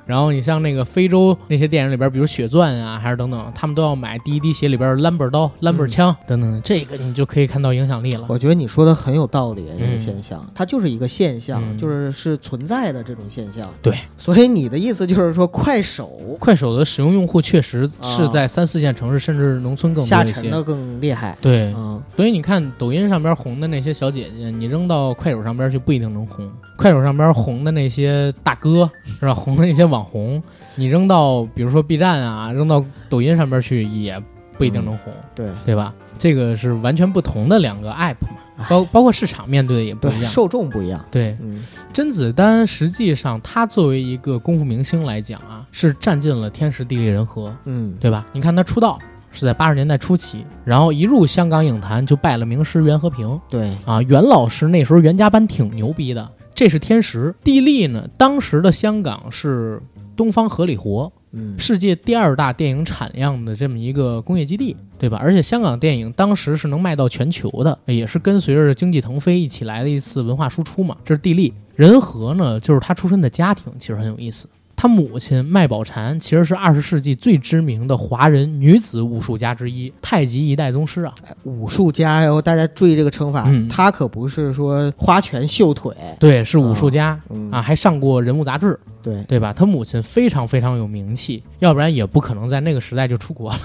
[0.10, 8.26] 然后你像那个非洲那些电影里边，比如《血钻》啊，还是等等，他们都要买第一滴血里边的兰博刀、兰博枪等等，这个你就可以看到影响力了。
[8.28, 13.72] 我觉得你说的很有道理，这个嗯现象，它就是一个现象，嗯就是是存在的这种现象。
[13.84, 20.34] 对，所以你的意思就是说，快手快手的使用用户确实是在三四线城市甚至农村更多一些。
[20.34, 21.38] 下沉的更厉害。
[21.40, 26.50] 对，嗯，所以你看抖音上边红的那些小姐姐，你扔到快手上边去不一定能红。
[26.80, 29.34] 快手上边红的那些大哥是吧？
[29.34, 30.42] 红的那些网红，
[30.76, 34.18] 你扔到比如说 B 站啊，扔到抖音上边去也
[34.58, 35.94] 不一定能红，对对吧？
[36.18, 40.24] 这个是完全不同的两个 app 嘛，包包括市场面对的也不一，样。
[40.24, 41.04] 受众不一样。
[41.12, 47.54] 对，嗯甄子丹实际上他作为一个功夫明星来讲啊，是占尽了天时地利人和。
[47.66, 48.26] 嗯，对吧？
[48.32, 48.98] 你看他出道
[49.32, 54.02] 是在八十年代初期，然后一入香港影坛就拜了名师袁和平对，啊。
[54.04, 56.30] 袁老师那时候袁家班挺牛逼的，
[56.60, 57.34] 这是天时。
[57.42, 59.82] 地利呢，当时的香港是
[60.14, 65.18] 东方合理活，嗯世界第二大电影产量的这么一个工业基地，对吧？
[65.22, 70.98] 而且香港电影当时是能卖到全球的，也是跟随着经济腾飞一起来的一次文化输出嘛。
[71.06, 71.54] 这是地利。
[71.78, 74.46] 人和呢，就是他出身的家庭，其实很有意思。
[74.82, 81.14] 他母亲麦宝婵其实是二十世纪最知名的华人女子武术家之一，太极一代宗师啊。
[81.44, 85.94] 武术家哟，大家注意这个称法，嗯他可不是说花拳绣腿。
[86.18, 89.54] 对，是武术家、嗯啊，还上过人物杂志，对，对吧？
[89.54, 93.60] 他母亲非常非常有名气，要不然也不可能在那个时代就出国了。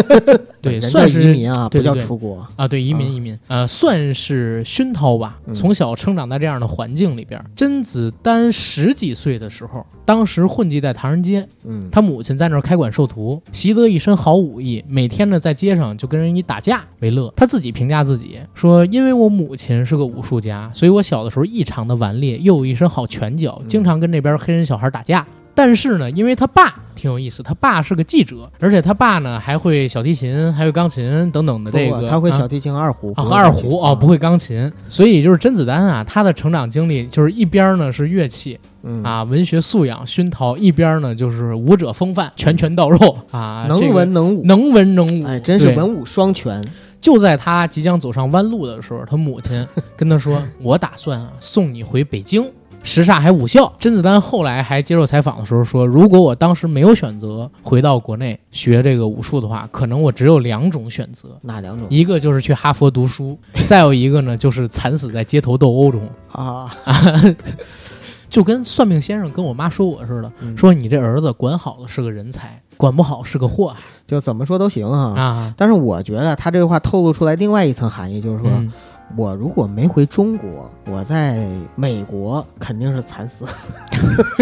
[0.60, 2.46] 对，算是移民啊，不叫出国。
[2.56, 5.38] 啊，对，移民啊移民，呃，算是熏陶吧。
[5.46, 17.32] 嗯从小成长在这样的环境里边，甄子丹十几岁的时候，当时混迹在唐人街，嗯，他母亲在那儿开馆授徒，习得一身好武艺，每天呢在街上就跟人以打架为乐。
[17.36, 25.24] 他自己评价自己说：“因为我母亲是个武术家，所以我小的时候异常的顽劣，又有一身好拳脚，嗯经常跟那边黑人小孩打架。”
[25.58, 32.06] 但是呢，因为他爸挺有意思，他爸是个记者，而且他爸呢还会小提琴，还会钢琴等等的这个。
[32.10, 46.62] 他会啊小提琴、二胡啊，和二胡哦，不会钢琴，所以就是甄子丹啊，他的成长经历就是一边儿呢是乐器嗯，啊，文学素养熏陶，一边儿呢就是武者风范，拳拳到肉啊，能文能武，能文能武，哎，真是文武双全。
[47.00, 52.44] 就在他即将走上弯路的时候，他母亲跟他说：“我打算啊送你回北京。”
[52.86, 66.08] 什刹还武校，甄子丹后来还接受采访的时候说：“如果我当时没有选择回到国内学这个武术的话，可能我只有两种选择，哪两种一个就是去哈佛读书，再有一个呢就是惨死在街头斗殴中。
[66.30, 66.72] 啊？
[68.30, 75.20] 就跟算命先生跟我妈说我似的，嗯说你这儿子管好了是个人才，管不好是个祸害就怎么说都行哈。
[75.20, 75.54] 啊。
[75.56, 78.72] 但是我觉得他这个话透露出来另外一层含义，就是说、嗯
[79.14, 83.44] 我如果没回中国，我在美国肯定是惨死。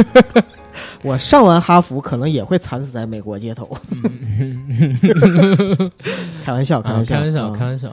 [1.03, 3.69] 我上完哈佛，可能也会惨死在美国街头。
[6.43, 7.93] 开玩笑，开啊玩笑，开玩笑，嗯开玩笑。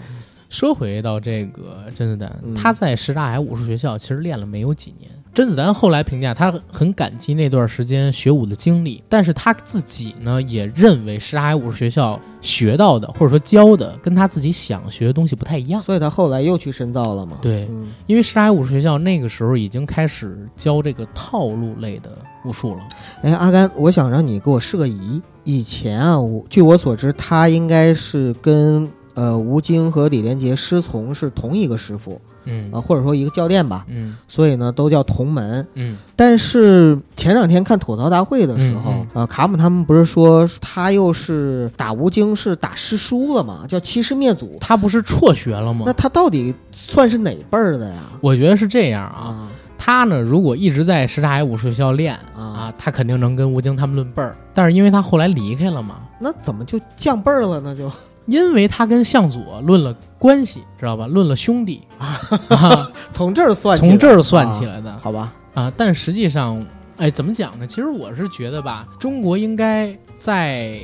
[0.49, 5.11] 说回到这个甄子丹，嗯他在什刹海武术学校其实练了没有几年。
[5.33, 15.79] 甄子丹后来评价他很感激那段时间学武的经历，但是他自己呢也认为什刹海武术学校学到的或者说教的跟他自己想学的东西不太一样。
[15.79, 17.37] 所以他后来又去深造了嘛。
[17.41, 22.11] 对，嗯，因为什刹海武术学校那个时候已经开始教这个套路类的
[22.43, 22.81] 武术了。
[23.21, 25.21] 哎，阿甘，我想让你给我示个疑。
[25.43, 35.65] 以前啊，我据我所知，他应该是跟呃吴京和李连杰师从是同一个师傅嗯啊、或者说一个教练吧，嗯所以呢都叫同门。
[35.75, 43.65] 嗯但是前两天看吐槽大会的时候，嗯呃，卡姆他们不是说他又是打吴京是打师叔了吗？
[43.67, 44.57] 叫欺师灭祖。
[44.59, 45.93] 他不是辍学了吗那？
[45.93, 47.95] 他到底算是哪辈儿的呀？
[48.21, 49.21] 我觉得是这样啊。
[49.25, 49.47] 啊
[49.83, 54.37] 他呢，如果一直在什刹海武术学校练啊啊，他肯定能跟吴京他们论辈儿。
[54.53, 57.75] 但是因为他后来离开了嘛，那怎么就降辈儿了呢？
[57.75, 57.91] 就
[58.25, 61.07] 因为他跟向佐论了关系，知道吧？
[61.07, 65.33] 论了兄弟啊， 从这儿算，从这儿算起来的啊好吧？
[65.53, 65.71] 啊。
[65.75, 66.65] 但实际上，
[66.97, 67.65] 哎，怎么讲呢？
[67.65, 70.79] 其实我是觉得吧，中国应该在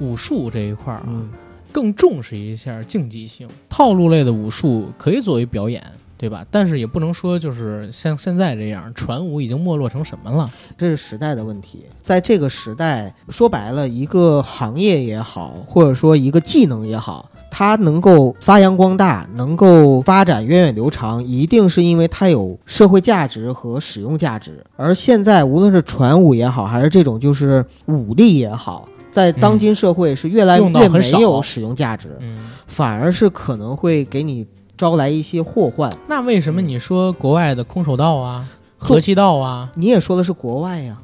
[0.00, 1.28] 武术这一块儿啊，嗯
[1.72, 3.48] 更重视一下竞技性。
[3.68, 5.80] 套路类的武术可以作为表演，
[6.20, 6.44] 对吧？
[6.50, 10.50] 但是也不能说就是像现在这样，传武已经没落成什么了。
[10.76, 11.86] 这是时代的问题。
[11.98, 24.62] 在这个时代，说白了，一个行业也好，或者说一个技能也好，它能够发扬光大，能够发展源远流长，一定是因为它有社会价值和使用价值。
[24.76, 34.46] 而现在，无论是传武也好，还是这种就是武力也好，在当今社会是越来越没有使用价值，嗯，反而是可能会给你
[34.80, 35.92] 招来一些祸患。
[36.08, 40.96] 那为什么你说国外的空手道啊、做合气道啊，你也说的是国外呀，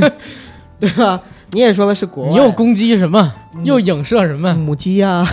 [0.78, 1.18] 对吧？
[1.50, 3.32] 你也说的是国外，你又攻击什么？
[3.54, 4.52] 嗯又影射什么？
[4.54, 5.26] 母鸡呀、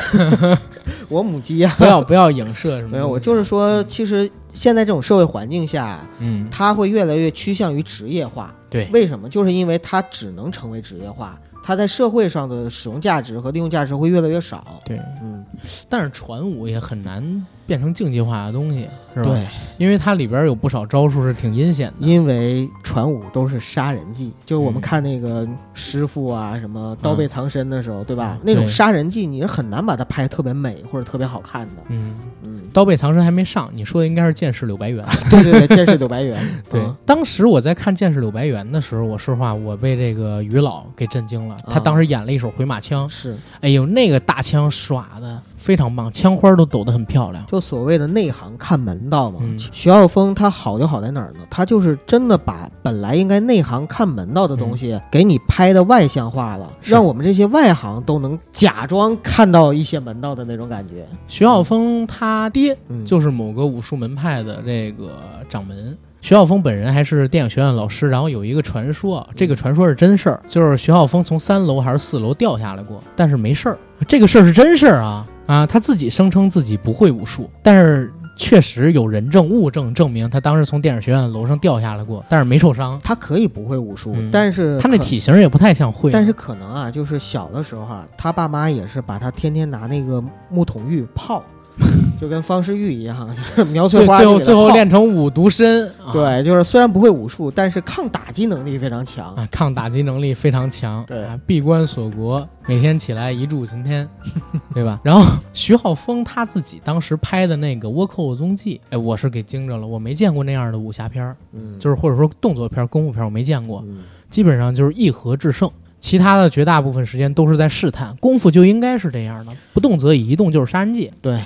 [1.09, 2.91] 我母鸡呀、不要不要影射什么？
[2.91, 8.55] 没有，我就是说，其实现在这种社会环境下，嗯，它会越来越趋向于职业化。
[8.69, 9.29] 对，为什么？
[9.29, 14.81] 就是因为它只能成为职业化，它在社会上的使用价值和利用价值会越来越少。
[14.85, 15.45] 对，嗯，
[15.87, 19.29] 但是传武也很难变成竞技化的东西，是吧？
[19.29, 19.47] 对，
[19.77, 22.05] 因为它里边有不少招数是挺阴险的。
[22.05, 28.37] 因为传武都是杀人技，就是我们嗯看那个师傅啊，什么刀背藏身的时候，对吧？
[28.37, 31.81] 嗯那种杀人技，你是很难把它拍特别美或者特别好看的。
[31.89, 35.03] 嗯，嗯，刀背藏身还没上，你说的应该是剑士柳白猿。
[35.29, 36.39] 对对对，剑士柳白猿，
[36.69, 41.57] 对，嗯当时我在看《剑士柳白猿》的时候，我说实话，我被这个于老给震惊了。
[41.67, 47.43] 他啊当时演了一手回马枪，是哎呦，那个大枪耍的非常棒，枪花都抖得很漂亮。
[47.47, 49.39] 就所谓的内行看门道嘛。
[49.41, 51.39] 嗯徐浩峰他好就好在哪儿呢？
[51.49, 61.03] 他就是真的把本来应该内行看门道的东西给你拍的外向化了，嗯让我们这些外行都能假装看到一些门道的那种感觉。
[61.27, 65.17] 徐浩峰他爹嗯，就是某个武术门派的这个
[65.49, 65.97] 掌门。
[66.21, 73.77] 徐浩峰本人还是电影学院老师，然后有一个传说，这个传说是真事儿，就是徐浩峰从三楼还是四楼掉下来过，但是没事儿。
[74.07, 75.65] 这个事儿是真事儿啊啊！
[75.65, 82.99] 他自己声称自己不会武术，但是确实有人证物证证明他当时从电影学院的楼上掉下来过，但是没受伤。
[83.01, 91.43] 他可以不会武术，嗯但是他那可体型也不太像会，但是可能啊，就是小的时候啊，他爸妈也是把他天天拿那个木桶浴泡，
[92.19, 99.35] 就跟方世玉一样，就是苗翠最最后最后练成五毒身，啊、对，就是虽然不会武术，但是抗打击能力非常强。
[99.35, 104.07] 啊，抗打击能力非常强，对啊，闭关锁国，每天起来一柱擎天，
[104.73, 104.99] 对吧？
[105.03, 113.97] 然后徐浩峰他自己当时拍的那个《倭寇踪迹》，哎，我是给惊着了，我没见过那样的武侠片儿，嗯，就是或者说动作片儿、功夫片儿，我没见过，嗯
[114.29, 115.69] 基本上就是一合制胜。
[116.01, 121.11] 其他的绝大部分时间都是在试探，功夫就应该是这样的，不动则已，一动就是杀人技。
[121.19, 121.39] 对，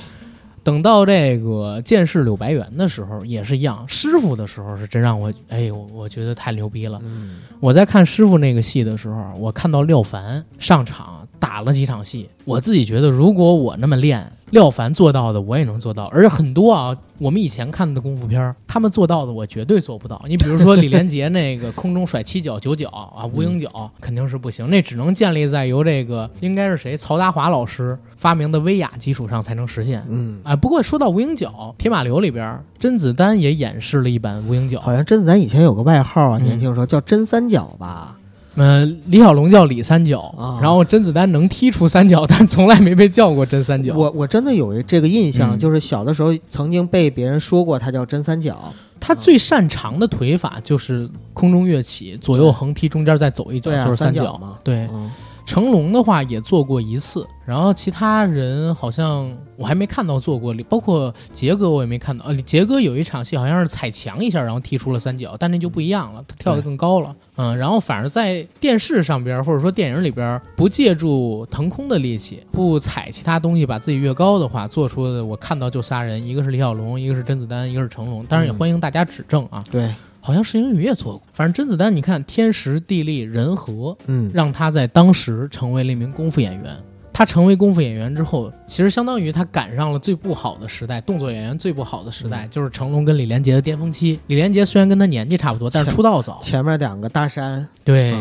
[0.64, 7.00] 等到这个剑士柳白猿的时候也是一样，师傅的时候是真让我，哎呦，我觉得太牛逼了。
[7.04, 20.22] 嗯我在看师傅那个戏的时候，我看到廖凡上场打了几场戏，我自己觉得如果我那么练，廖凡做到的我也能做到，而且很多啊，我们以前看的功夫片儿，他们做到的我绝对做不到。
[20.28, 30.04] 你比如说李连杰那个空中甩七脚九脚啊，无影脚肯定是不行，那只能建立在由这个应该是谁曹达华老师发明的威亚基础上才能实现。
[30.10, 34.80] 嗯，啊，不过说到无影脚，铁马流里边甄子丹也演示了一版无影脚。
[34.80, 38.16] 好像甄子丹以前有个外号啊，嗯年轻时候叫甄三角吧？
[38.60, 43.96] 呃，李小龙叫李三角，啊然后甄子丹能踢出三角， 但从来没被叫过甄三角。
[43.96, 48.58] 我我真的有一这个印象，嗯就是小的时候曾经被别人说过他叫甄三角。
[49.00, 54.56] 他最擅长的腿法就是空中跃起，左右横踢，中间再走一脚，就是三角嘛。
[54.62, 55.10] 对，嗯
[55.50, 62.24] 成龙的话也做过一次，然后其他人好像我还没看到做过，包括杰哥我也没看到。
[62.26, 67.16] 呃，杰哥有一场戏好像是踩墙一下，然后踢出了三角，但那就不一样了，他跳得更高了。
[67.36, 78.24] 嗯，然后反而在电视上边或者说电影里边，不借助腾空的力气，不踩其他东西把自己越高的话，做出的我看到就仨人，一个是李小龙，一个是甄子丹，一个是成龙。
[78.28, 79.64] 当然也欢迎大家指正啊。
[79.72, 79.92] 对。
[80.30, 86.78] 好像石英宇也做过，反正甄子丹，你看天时地利人和，嗯，让他在当时成为了一名功夫演员。
[87.12, 94.20] 他成为功夫演员之后，其实相当于他赶上了最不好的时代，动作演员最不好的时代，就是成龙跟李连杰的巅峰期。
[94.28, 96.38] 李连杰虽然跟他年纪差不多，但是出道早。
[96.44, 98.14] 前面两个大山，对，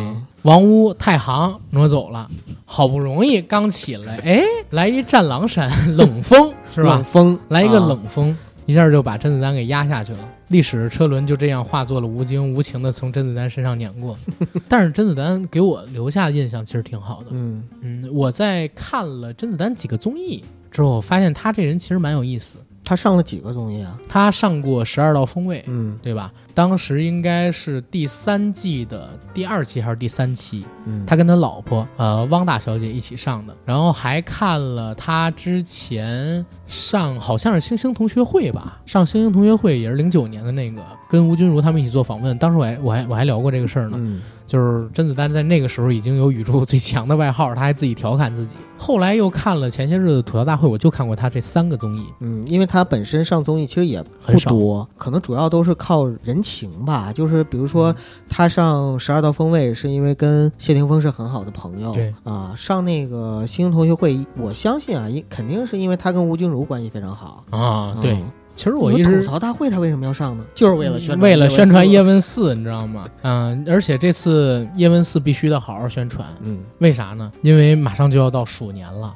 [0.44, 2.26] 王屋、太行挪走了，
[2.64, 6.94] 好不容易刚起来，哎，来一战狼山，冷风是吧？
[6.94, 8.34] 冷风，来一个冷风。
[8.64, 10.18] 一下就把甄子丹给压下去了，
[10.48, 14.16] 历史车轮就这样化作了吴京，无情的从甄子丹身上碾过。
[14.68, 17.26] 但是甄子丹给我留下的印象其实挺好的。
[17.30, 22.56] 嗯嗯，我在看了甄子丹几个综艺之后，发现他这人其实蛮有意思。
[22.84, 24.00] 他上了几个综艺啊？
[24.08, 26.32] 他上过《十二道锋味》，嗯，对吧？
[26.54, 30.64] 当时应该是第三季的第二期还是第三期？
[30.86, 33.54] 嗯，他跟他老婆呃汪大小姐一起上的。
[33.66, 38.78] 然后还看了他之前上好像是星星同学会吧？
[38.86, 42.38] 上星星同学会也是零九年的那个，跟吴君如他们一起做访问。
[42.38, 43.96] 当时我还我还我还聊过这个事儿呢。
[43.98, 44.20] 嗯。
[44.46, 48.56] 就是甄子丹在那个时候已经有宇宙最强的外号，他还自己调侃自己。
[48.78, 52.06] 后来又看了前些日子吐槽大会，我就看过他这三个综艺。
[52.20, 57.12] 嗯，因为他本身上综艺其实也不多，可能主要都是靠人情吧。
[57.12, 57.94] 就是比如说
[58.26, 61.92] 他上《十二道锋味》，是因为跟谢霆锋是很好的朋友。
[61.92, 67.96] 对啊，上那个星星同学会，我相信啊，因肯定是因为他跟吴君如关系非常好啊。
[68.00, 68.18] 对。
[68.56, 70.42] 其实我一直吐槽大会，他为什么要上呢？
[70.52, 73.06] 就是为了宣传为了宣传叶问四，你知道吗？
[73.22, 76.26] 嗯，而且这次叶问四必须得好好宣传。
[76.42, 77.30] 嗯，为啥呢？
[77.42, 79.14] 因为马上就要到鼠年了，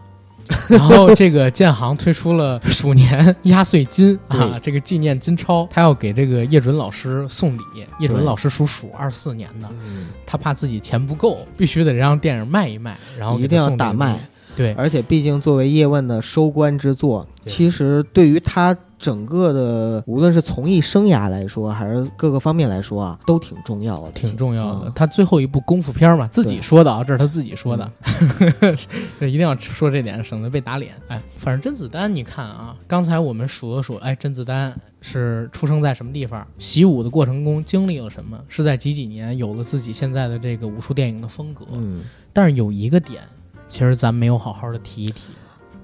[0.68, 7.62] 然后这个建行推出了 鼠年压岁金啊，这个纪念金钞，他要给这个叶准老师送礼。
[7.98, 9.68] 叶准老师属鼠，二四年的，
[10.24, 14.20] 他怕自己钱不够，必须得让电影卖一卖，然后一定要大卖。
[14.56, 18.76] 对，而且毕竟作为叶问的收官之作，其实对于他。
[19.02, 24.88] 整个的无论是从艺生涯来说，还是各个方面来说啊，都挺重要的，挺重要的。
[24.94, 27.90] 他最后一部功夫片嘛，自己说的啊，这是他自己说的，
[29.18, 30.92] 一定要说这点，省得被打脸。
[31.08, 36.46] 哎，反正甄子丹，你看啊，刚才我们数了数，哎，甄子丹是出生在什么地方？
[36.60, 38.38] 习武的过程中经历了什么？
[38.46, 41.66] 是在几几年有了自己现在的这个武术电影的风格？
[41.72, 43.22] 嗯，但是有一个点，
[43.72, 45.30] 其实咱没有好好的提一提。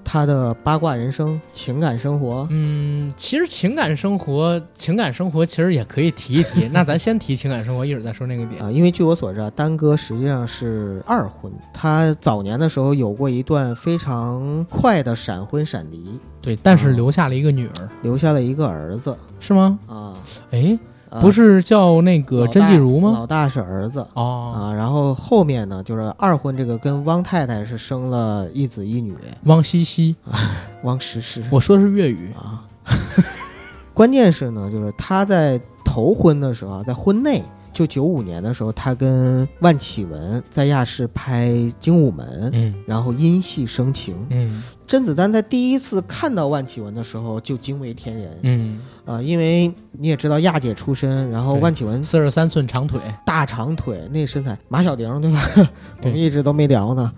[0.03, 6.67] 他的八卦人生、情感生活，嗯，其实情感生活、情感生活其实也可以提一提。
[6.73, 8.69] 那咱先提情感生活，一会儿再说那个点啊。
[8.71, 19.79] 因为据我所知，啊，丹哥实际上是二婚，他早年的时候有过一段非常快的闪婚闪离，对，但是留下了一个女儿，留下了一个儿子，是吗？
[19.87, 20.13] 啊，
[20.51, 20.77] 哎。
[21.21, 23.11] 不是叫那个甄继如吗？
[23.13, 30.15] 老大是儿子哦啊，然后后面呢，就是二婚这个跟汪太太是生了一子一女，汪西西，
[30.83, 31.43] 汪诗诗。
[31.51, 32.63] 我说的是粤语啊。
[33.93, 37.41] 关键是呢，就是他在头婚的时候，在婚内。
[37.71, 41.47] 就九五年的时候，他跟万绮雯在亚视拍
[41.79, 55.39] 《精武门》，嗯，然后因戏生情，嗯，甄子丹在第一次看到万绮雯的时候就惊为天人，嗯，啊，因为你也知道亚姐出身，然后万绮雯四十三寸长腿，大长腿，那身材，马小玲对吧？
[56.01, 57.13] 我们一直都没聊呢，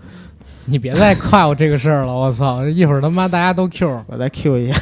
[0.66, 4.74] 你别再夸我这个事儿了，我操，一会儿他妈大家都 Q，我再 Q 一下。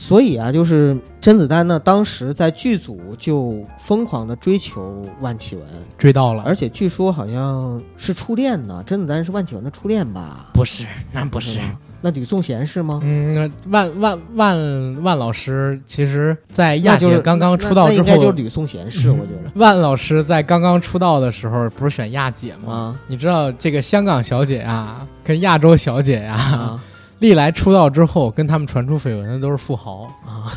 [0.00, 5.64] 所以啊，就是甄子丹呢，当时在剧组就疯狂的追求万绮雯，
[5.98, 8.82] 追到了，而且据说好像是初恋呢。
[8.86, 10.48] 甄子丹是万绮雯的初恋吧？
[10.54, 11.58] 不是，那不是。
[12.00, 13.00] 那吕颂贤是吗？
[13.04, 19.50] 嗯，万万万万老师，其实在亚姐刚刚出道之后，应该就是吕颂贤是，我觉得。
[19.56, 22.98] 万老师在刚刚出道的时候，不是选亚姐吗？
[23.06, 26.80] 你知道这个香港小姐啊，跟亚洲小姐呀。
[27.20, 30.50] 历来出道之后跟他们传出绯闻的都是富豪啊，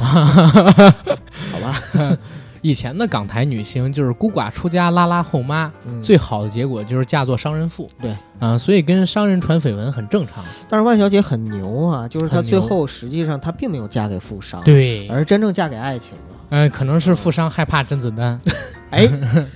[1.51, 1.80] 好吧。
[2.64, 5.70] 以前的港台女星就是孤寡出家拉拉后妈，
[6.01, 7.89] 最好的结果就是嫁作商人妇。
[8.01, 10.41] 对啊，所以跟商人传绯闻很正常。
[10.70, 16.32] 但是万小姐很牛啊，就是她最后实际上她并没有嫁给富商，对，而真正嫁给爱情了。
[16.56, 18.39] 嗯、可能是富商害怕甄子丹
[18.91, 19.10] 哎，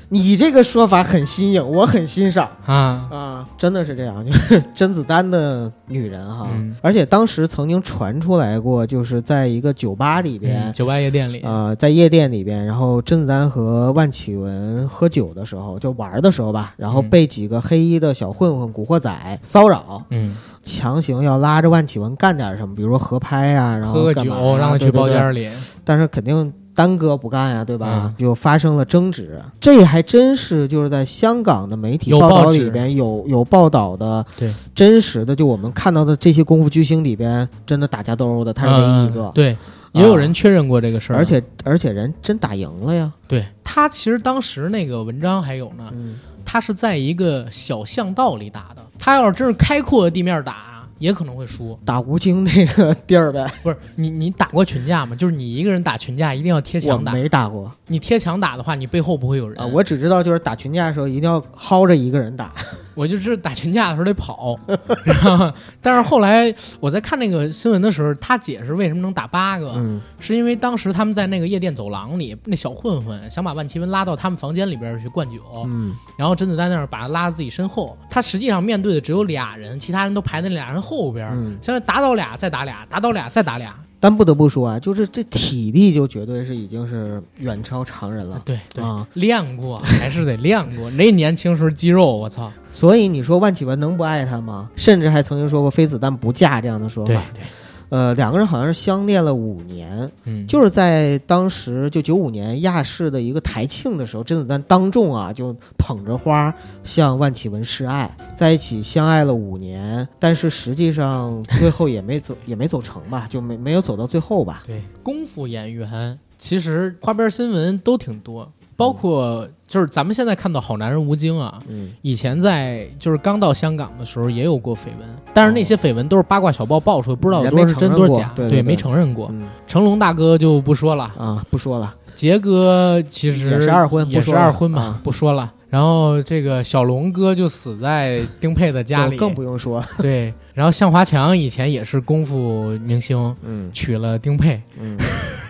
[0.10, 3.08] 你这个说法很新颖，我很欣赏啊。
[3.12, 10.74] 啊，真的是这样，就是甄子丹的女人哈，嗯而且当时曾经传出来过，就是在一个酒吧里边嗯，。
[10.74, 25.48] 酒吧夜店里，呃，在夜店里边，然后甄子丹和万绮雯喝酒的时候，就玩的时候吧，然后嗯被几个黑衣的小混混、古惑仔骚扰，嗯，强行要拉着万绮雯干点什么，比如说合拍啊、然后喝个酒让他去对对对包间里，
[25.84, 28.03] 但是肯定丹哥不干呀，对吧？
[28.05, 28.15] 嗯。
[28.19, 39.57] 就发生了争执，这还真是就是在香港的媒体报道里边有有报道的，对，真实的，就我们看到的这些功夫巨星里边，真的打架斗殴的，他是唯一一个，嗯对，
[39.93, 43.43] 也有人确认过这个事儿，而且而且人真打赢了呀，对。
[43.63, 51.78] 他其实当时那个文章还有呢，嗯，他是在一个小巷道里打的，他要是真是开阔的地面打，也可能会输。
[51.86, 55.16] 打吴京那个地儿呗，不是你，你打过群架吗？
[55.16, 57.12] 就是你一个人打群架，一定要贴我墙打。
[57.12, 59.58] 没打过你贴墙打的话，你背后不会有人。
[59.60, 62.54] 啊，我只知道就是打群架的时候一定要薅着一个人打，
[62.98, 64.60] 我就是打群架的时候得跑，
[65.06, 83.76] 然后但是后来我在看那个新闻的时候，他解释为什么能打八个，嗯是因为当时他们在那个夜店走廊里，那小混混想把万绮雯拉到他们房间里边去灌酒，嗯然后甄子丹那儿把他拉自己身后，他实际上面对的只有俩人，其他人都排在那俩人后边，嗯，相当于打倒俩再打俩，打倒俩再打俩。
[84.00, 88.41] 但不得不说啊，就是这体力就绝对是已经是远超常人了。
[88.45, 90.89] 对对，啊，练过还是得练过。
[90.91, 92.52] 那年轻时候肌肉，我操！
[92.72, 94.70] 所以你说万绮雯能不爱他吗？
[94.76, 97.24] 甚至还曾经说过“非子弹不嫁”这样的说对法。
[97.34, 97.41] 对，
[97.89, 114.63] 呃，两个人好像是相恋了五年，嗯，就是在当时就九五年亚视的一个台庆的时候，甄子丹当众啊就捧着花向万绮雯示爱，在一起相爱了五年，但是实际上最后也没走也没走成吧， 就没没有走到最后吧。
[114.67, 129.28] 对功夫演员，其实花边新闻都挺多，包括就是咱们现在看到好男人吴京啊，嗯，以前在就是刚到香港的时候也有过绯闻，但是那些绯闻都是八卦小报爆出来，不知道有多少是真多少假，对对对没承认过。
[129.32, 135.51] 嗯成龙大哥就不说了，啊，不说了，杰哥其实也是二婚也是二婚嘛，啊不说了。
[135.69, 139.84] 然后这个小龙哥就死在丁佩的家里，更不用说。
[139.97, 140.34] 对。
[140.53, 144.97] 然后向华强以前也是功夫明星，嗯娶了丁佩，嗯，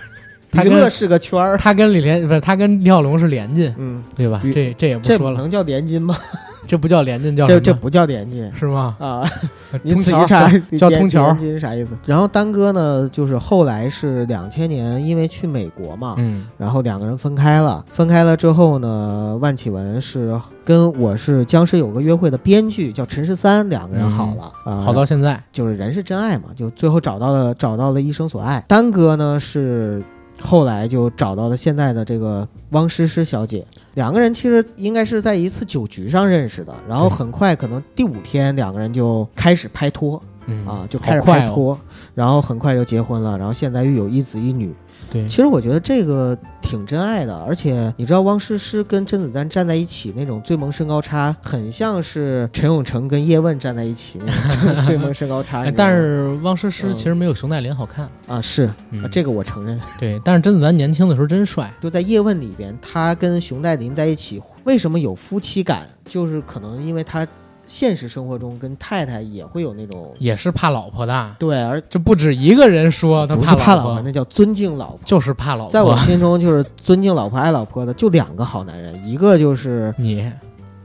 [0.64, 1.58] 娱乐是个圈儿。
[1.58, 4.42] 他跟李连不是他跟李小龙是连襟，嗯，对吧？
[4.54, 6.16] 这这也不说了，能叫连襟吗？
[6.68, 7.46] 这不叫连襟，叫？
[7.48, 8.94] 这这不叫连襟是吗？
[9.00, 9.24] 啊！
[9.84, 11.98] 你通桥自己查连叫通桥连襟是啥意思？
[12.06, 17.86] 然后丹哥呢，就是后来是两千年，因为去美国嘛，嗯然后两个人分开了。
[17.90, 28.62] 分开了之后呢，万绮雯是跟我是僵尸有个约会的编剧叫陈十三，两个人好了，啊，好到现在，就是人是真爱嘛，就最后找到了找到了一生所爱。
[28.68, 30.04] 丹哥呢是
[30.42, 33.66] 后来就找到了现在的这个汪诗诗小姐，
[33.96, 41.78] 两个人其实应该是在一次酒局上认识的，然后很快可能第五天两个人就开始拍拖嗯啊，就开始拍拖，
[42.16, 44.74] 然后很快就结婚了，然后现在又有一子一女。
[45.12, 55.70] 对其，实我觉得这个挺真爱的，而且你知道汪诗诗跟甄子丹站在一起那种最萌身高差，很像是陈永成跟叶问站在一起那种 最萌身高差。
[55.76, 59.80] 但是汪诗诗嗯其实没有熊黛林好看，啊是嗯啊，这个我承认。
[60.00, 65.88] 对，但是甄子丹年轻的时候真帅，就在叶问里边，他跟熊黛林在一起，为什么有夫妻感？
[66.10, 67.28] 就是可能因为他
[67.68, 75.00] 现实生活中跟太太也会有那种也是怕老婆的，对，而这不止一个人说他不是怕老怕老婆，那叫尊敬老婆。
[75.06, 75.72] 就是怕老婆。
[75.72, 80.32] 在我心中，就是尊敬老婆爱老婆的就两个好男人，一个就是你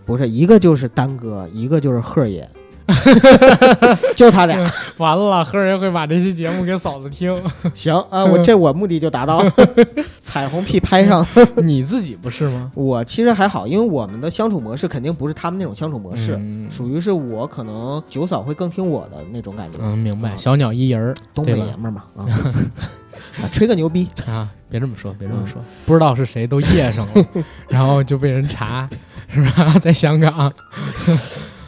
[0.04, 2.48] 不是一个就是丹哥，一个就是贺爷，
[4.14, 4.58] 就他俩。
[4.98, 7.34] 完了，何人会把这期节目给嫂子听？
[7.74, 9.52] 行啊，我这我目的就达到了，
[10.22, 11.26] 彩虹屁拍上。
[11.56, 12.70] 你自己不是吗？
[12.74, 19.78] 我其实还好，因为我们的相处模式肯定不是他们那种相处模式，嗯属于是我可能九嫂会更听我的那种感觉。
[19.80, 20.30] 嗯，明白。
[20.30, 22.26] 啊小鸟依人儿东北爷们儿嘛啊，
[23.40, 24.08] 啊吹个牛逼。
[24.26, 27.26] 啊，别这么说，别这么嗯说，不知道是谁都夜上了，
[27.68, 28.88] 然后就被人查，
[29.28, 29.74] 是吧？
[29.80, 30.52] 在香港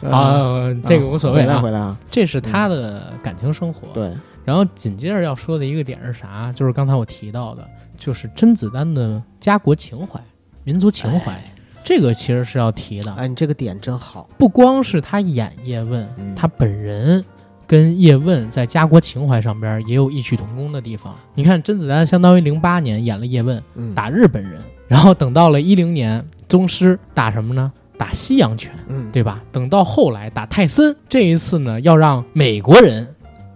[0.09, 3.87] 啊，这个无所谓啊，回来回来啊，这是他的感情生活。
[3.93, 4.11] 对，
[4.43, 6.51] 然后紧接着要说的一个点是啥？
[6.53, 10.19] 就是刚才我提到的，就是甄子丹的家国情怀、
[10.63, 11.39] 民族情怀，
[11.83, 13.13] 这个其实是要提的。
[13.13, 14.29] 哎，你这个点真好。
[14.37, 17.23] 不光是他演叶问，嗯他本人
[17.67, 21.15] 跟叶问在家国情怀上边也有异曲同工的地方。
[21.33, 27.71] 你看，甄子丹相当于零八年演了叶问，嗯，打日本人，然后等到了一零年宗师打什么呢？
[27.97, 29.41] 打西洋拳，嗯，对吧？
[29.51, 33.07] 等到后来打泰森，这一次呢，要让美国人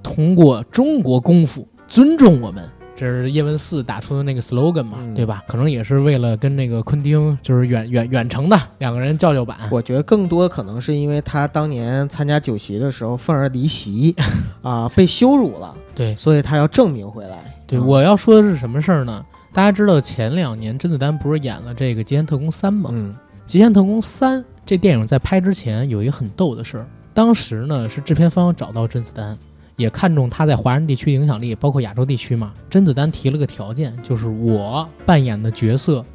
[0.02, 2.64] 通过中国功夫尊重我们，
[2.96, 5.44] 这是叶问四打出的那个 slogan 嘛，嗯对吧？
[5.48, 9.58] 可能也是为了跟那个昆汀就是远远远程的两个人叫叫板。
[9.72, 14.16] 我觉得更多可能是因为他当年参加酒席的时候愤而离席，
[14.62, 17.38] 啊，被羞辱了，对所以他要证明回来。
[17.68, 19.24] 对，啊我要说的是什么事儿呢？
[19.52, 22.92] 大家知道前两年甄子丹不是演了这个《极限特工三》吗？
[22.94, 23.14] 嗯
[23.50, 26.86] 《极限特工三》这电影在拍之前有一个很逗的事儿，
[27.16, 29.36] 当时呢是制片方找到甄子丹，
[29.76, 32.54] 也看中他在华人地区影响力，包括亚洲地区嘛。
[32.70, 36.06] 甄子丹提了个条件，就是我扮演的角色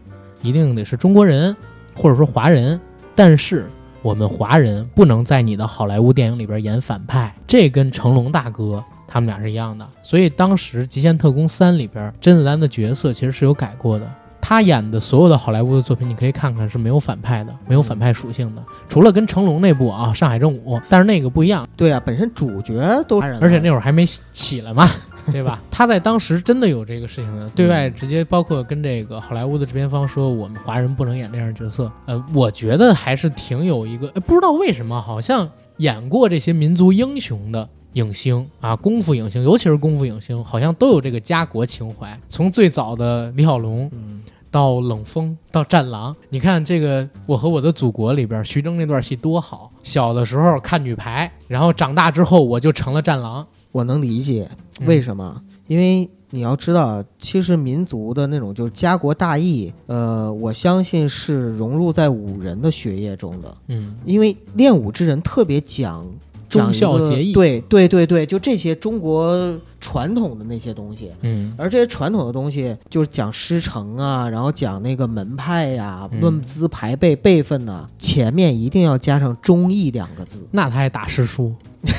[0.42, 1.56] 一定得是中国人，
[1.92, 2.80] 或者说华人，
[3.16, 3.66] 但是
[4.00, 8.80] 我们华人不能在你的好莱坞电影里边演反派，这跟成龙大哥。
[9.08, 14.08] 他们俩是一样的，所以当时《极限特工三》里边，甄子丹的角色其实是有改过的。
[14.46, 24.86] 他演的所有的好莱坞的作品，你可以看看是没有反派的，没有反派属性的，除了跟成龙那部啊《上海正午》，但是那个不一样，对啊，本身主角都而且那会儿还没起来嘛，
[25.32, 25.62] 对吧？
[25.70, 31.90] 他在当时真的有这个事情的，对外直接包括跟这个好莱坞的制片方说，我们华人不能演这样的角色。
[32.04, 37.66] 呃，我觉得还是挺有一个，呃不知道为什么，好像演过这些民族英雄的。
[37.94, 42.18] 影星啊，功夫影星，尤其是功夫影星，好像都有这个家国情怀。
[42.28, 44.20] 从最早的李小龙，嗯
[44.54, 49.68] 到冷风，到战狼，你看这个《我和我的祖国》里边，徐峥那段戏多好。
[49.82, 53.44] 小的时候看女排，然后长大之后我就成了战狼。
[53.72, 54.48] 我能理解
[54.78, 66.06] 嗯为什么，因为你要知道，其实民族的那种就是家国大义，呃，我相信是融入在武人的血液中的，嗯，因为练武之人特别讲。
[66.54, 81.54] 忠讲孝节义对对对对，就这些中国传统的那些东西，嗯而这些传统的东西就是讲师承啊，然后讲那个门派呀、嗯论资排辈、辈分呐、前面一定要加上忠义两个字，那他还打师叔。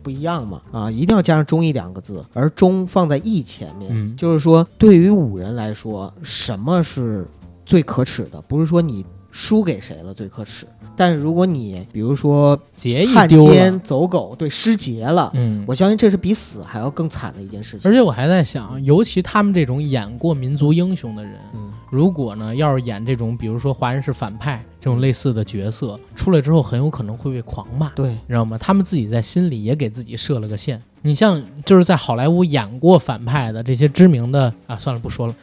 [0.00, 7.26] 不一样嘛啊，一定要加上忠义两个字，而忠放在义前面，嗯就是说对于武人来说，什么是
[7.66, 8.40] 最可耻的？
[8.42, 9.04] 不是说你
[9.36, 10.64] 输给谁了最可耻，
[10.94, 17.90] 但是如果你比如说节义汉丢奸，走狗，对失节了，嗯，我相信这是比死还要更惨的一件事情。
[17.90, 28.56] 而且我还在想，尤其他们这种演过民族英雄的人，嗯，如果呢要是演这种，比如说华人是反派这种类似的角色，出来之后很有可能会被狂骂，对，你知道吗？
[28.56, 30.80] 他们自己在心里也给自己设了个线。
[31.06, 35.34] 你像就是在好莱坞演过反派的这些知名的啊，算了不说了，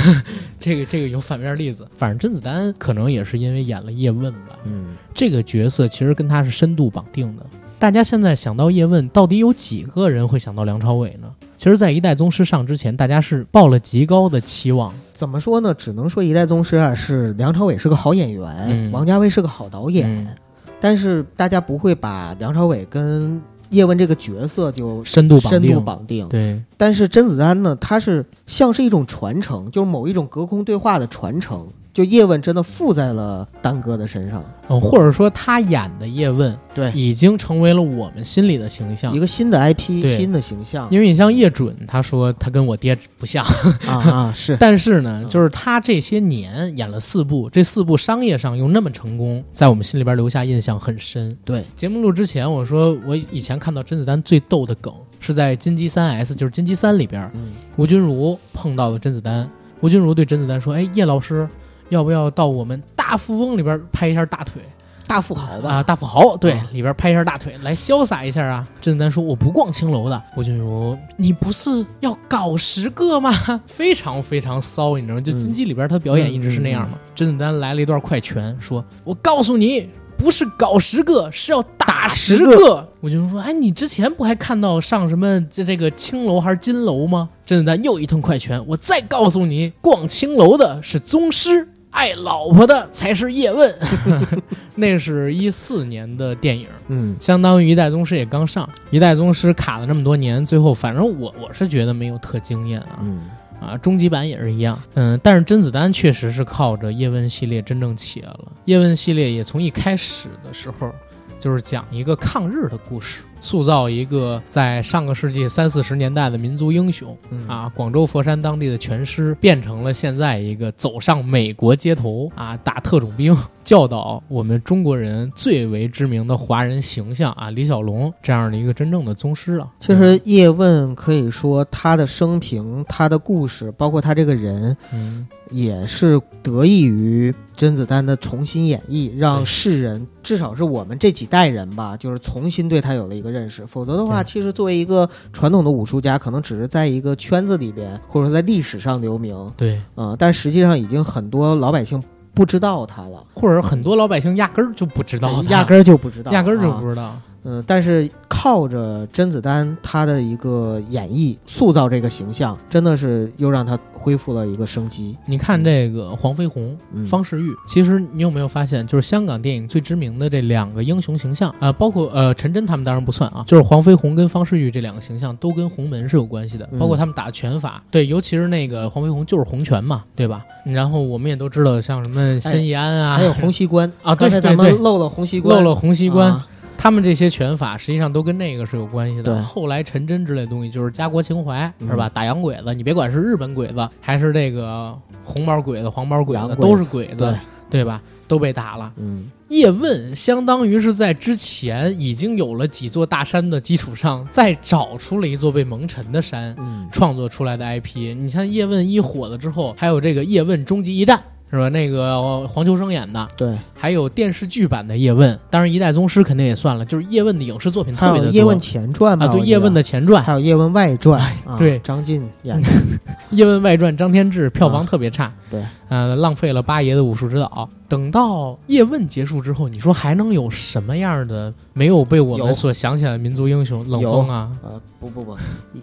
[0.58, 1.86] 这个这个有反面例子。
[1.94, 7.44] 反正甄子丹可能也是因为演了叶问吧，嗯，这个角色其实跟他是深度绑定的。
[7.78, 11.28] 大家现在想到叶问，到底有几个人会想到梁朝伟呢？
[11.58, 14.94] 其实，在《一代宗师》上之前，大家是抱了极高的期望。
[15.12, 15.74] 怎么说呢？
[15.74, 20.34] 只能说一代宗师啊，是梁朝伟是个好演员，嗯王家卫是个好导演，嗯
[20.80, 23.40] 但是大家不会把梁朝伟跟
[23.72, 26.28] 叶问这个角色就深度绑深度定，绑定。
[26.28, 31.66] 对，但是甄子丹呢，他是像是一种传承，就是某一种隔空对话的传承。
[31.92, 39.14] 就叶问真的附在了丹哥的身上，嗯，或者说他演的叶问对，已经成为了我们心里的形象。
[39.14, 39.20] 一。
[39.20, 40.16] 个新的 IP，对。
[40.16, 40.88] 新的形象。
[40.90, 43.44] 因为你像叶准，他说他跟我爹不像，
[43.86, 44.56] 啊啊，是。
[44.58, 45.28] 但是呢，嗯。
[45.28, 51.30] 就是他这些年演了四部，这四部商业上又那么成功，在我们心里边留下印象很深。
[51.44, 57.50] 对，节目录之前，我说我以前看到甄子丹最逗的梗是在《金鸡三 S》，就是《金鸡三》里边，嗯。
[57.76, 59.48] 吴君如碰到了甄子丹，
[59.80, 61.48] 吴君如对甄子丹说：“哎，叶老师，
[61.92, 64.62] 要不要到我们大富翁里边拍一下大腿
[65.06, 65.82] 大富豪吧，啊？
[65.82, 73.30] 大富豪对啊里边拍一下大腿，来潇洒一下啊！”甄子丹说：“我不逛青楼的。”吴君如，你不是要搞十个吗？
[73.66, 75.20] 非常非常骚，你知道吗？
[75.20, 76.98] 就嗯金鸡里边他表演一直是那样嘛。
[77.14, 82.88] 甄子丹来了一段快拳，说：“我告诉你。”不是搞十个，是要打十十个。
[83.00, 87.28] 我就说，哎，你之前不还看到上什么这这个青楼还是金楼吗？
[87.44, 93.72] 甄子丹又一通快拳，我再告诉你，逛青楼的是宗师，爱老婆的才是叶问。
[94.74, 102.98] 那是一四年的电影，嗯相当于一代宗师也刚上，一代宗师卡了这么多年，最后反正我我是觉得没有特惊艳啊。
[103.02, 103.30] 嗯
[103.60, 108.50] 啊，终极版也是一样，嗯，但是甄子丹确实是靠着叶问系列真正起来了。
[108.64, 110.92] 叶问系列也从一开始的时候，
[111.38, 117.14] 就是讲一个抗日的故事，塑造一个在上个世纪三四十年代的民族英雄。
[117.28, 117.46] 嗯。
[117.46, 129.68] 啊，广州佛山当地的拳师变成了现在一个走上美国街头啊打特种兵，教导我们中国人最为知名的华人形象啊，李小龙这样的一个真正的宗师啊。
[129.78, 143.64] 其实叶问可以说他的生平、他的故事，包括他这个人，嗯，也是得益于甄子丹的重新演绎，让世人至少是我们这几代人吧，就是重新对他有了一个认识。
[143.66, 152.02] 否则的话，其实作为一个传统的武术家，可能只是在一个圈子里边，或者说在历史上留名，对，嗯、但实际上已经很多老百姓
[152.34, 156.78] 不知道他了，或者很多老百姓压根儿就不知道，压根儿就不知道，压根儿就啊。
[156.80, 157.14] 不知道。
[157.44, 165.16] 嗯，但是靠着甄子丹他的一个演绎塑造这个形象，真的是又让他恢复了一个生机。
[165.26, 180.44] 你看这个黄飞鸿、嗯方世玉，其实你有没有发现，就是香港电影最知名的这两个英雄形象啊、包括呃陈真他们当然不算啊，就是黄飞鸿跟方世玉这两个形象都跟洪门是有关系的，嗯包括他们打拳法，对，尤其是那个黄飞鸿就是洪拳嘛，对吧？
[180.64, 186.46] 然后我们也都知道，像什么辛义安啊，还有洪熙官啊对刚才咱对对们漏了洪熙官，漏了洪熙官，啊
[186.82, 189.22] 他们这些拳法实际上都跟那个是有关系的。
[189.22, 192.08] 对后来陈真之类的东西就是家国情怀，嗯是吧？
[192.08, 197.34] 打洋鬼子，你别管是日本鬼子还是这个红毛鬼子、黄毛鬼子，都是鬼子，对，
[197.70, 198.02] 对吧？
[198.26, 198.92] 都被打了。
[198.96, 208.12] 嗯，叶问相当于是在之前已经有了几座大山的基础上，再找出了一座被蒙尘的山，嗯，创作出来的 IP。
[208.16, 211.22] 你看叶问一火了之后，还有这个叶问终极一战。
[211.52, 211.68] 是吧？
[211.68, 218.34] 那个呃黄秋生演的，对，还有电视剧版的叶问，当然一代宗师肯定也算了，就是叶问的影视作品特别的多。
[218.34, 219.26] 叶问前传吧？
[219.26, 221.78] 啊，对叶问的前传，还有叶问外传，啊对。
[221.80, 222.68] 张晋演的，
[223.32, 224.86] 叶问外传张天志票房啊。
[224.88, 225.62] 特别差，对，
[225.92, 227.68] 呃，浪费了八爷的武术指导。
[227.86, 233.86] 等到叶问结束之后，你说还能有什么样的没有被我们所想起来的民族英雄？
[233.86, 235.36] 冷锋啊，呃，不不不，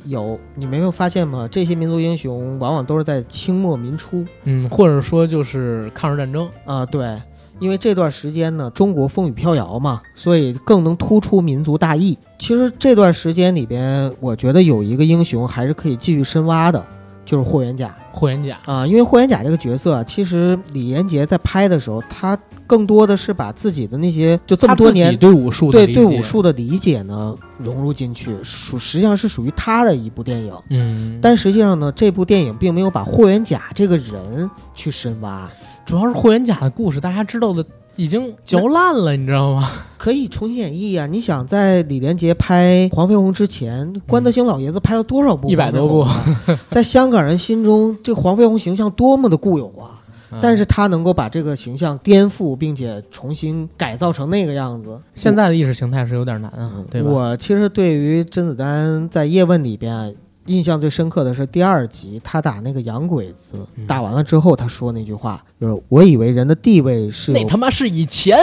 [0.06, 1.48] 有你没有发现吗？
[1.52, 7.22] 这些民族英雄往往都是在清末民初嗯，或者说就是抗日战争，啊、对，
[7.60, 12.18] 因为这段时间呢，中国风雨飘摇嘛，所以更能突出民族大义。
[12.40, 16.84] 其实这段时间里边，我觉得有一个英雄还是可以继续深挖的，
[17.30, 30.52] 就是霍元甲霍元甲，啊、因为霍元甲这个角色啊，其实李连杰在拍的时候，他更多的是把自己的那些就这么多年对武术的对对武术的理解呢融入进去，属实际上是属于他的一部电影。
[30.70, 35.48] 嗯，但实际上呢，这部电影并没有把霍元甲这个人去深挖，
[35.86, 37.64] 主要是霍元甲的故事，大家知道的
[38.00, 39.70] 已经嚼烂了，你知道吗？
[39.98, 46.08] 可以重新演绎呀、你想在李连杰拍黄飞鸿之前，关德兴老爷子拍了多少部？100多部，
[46.72, 50.00] 在香港人心中，这黄飞鸿形象多么的固有啊！
[50.32, 54.98] 嗯但是他能够把这个形象颠覆，并且重新改造成那个样子。
[55.16, 57.12] 现在的意识形态是有点难啊，对吧？
[57.12, 60.08] 我其实对于甄子丹在《叶问》里边啊
[60.50, 68.38] 印象最深刻的是第二集，他打那个洋鬼子，嗯打完了之后他说那句话，就是“我以为人的地位是有那他妈是以前，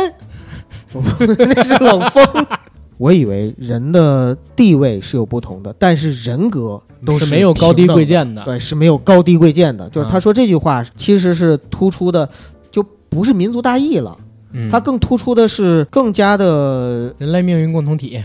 [0.95, 2.25] 那是冷风。
[2.99, 8.43] 我以为人的地位是有不同的，但是人格都是没有高低平等的贵贱的。
[8.45, 9.87] 对，是没有高低贵贱的。
[9.91, 12.27] 就是啊他说这句话，其实是突出的，
[12.71, 14.17] 就不是民族大义了，
[14.53, 18.23] 嗯，他更突出的是更加的，人类命运共同体，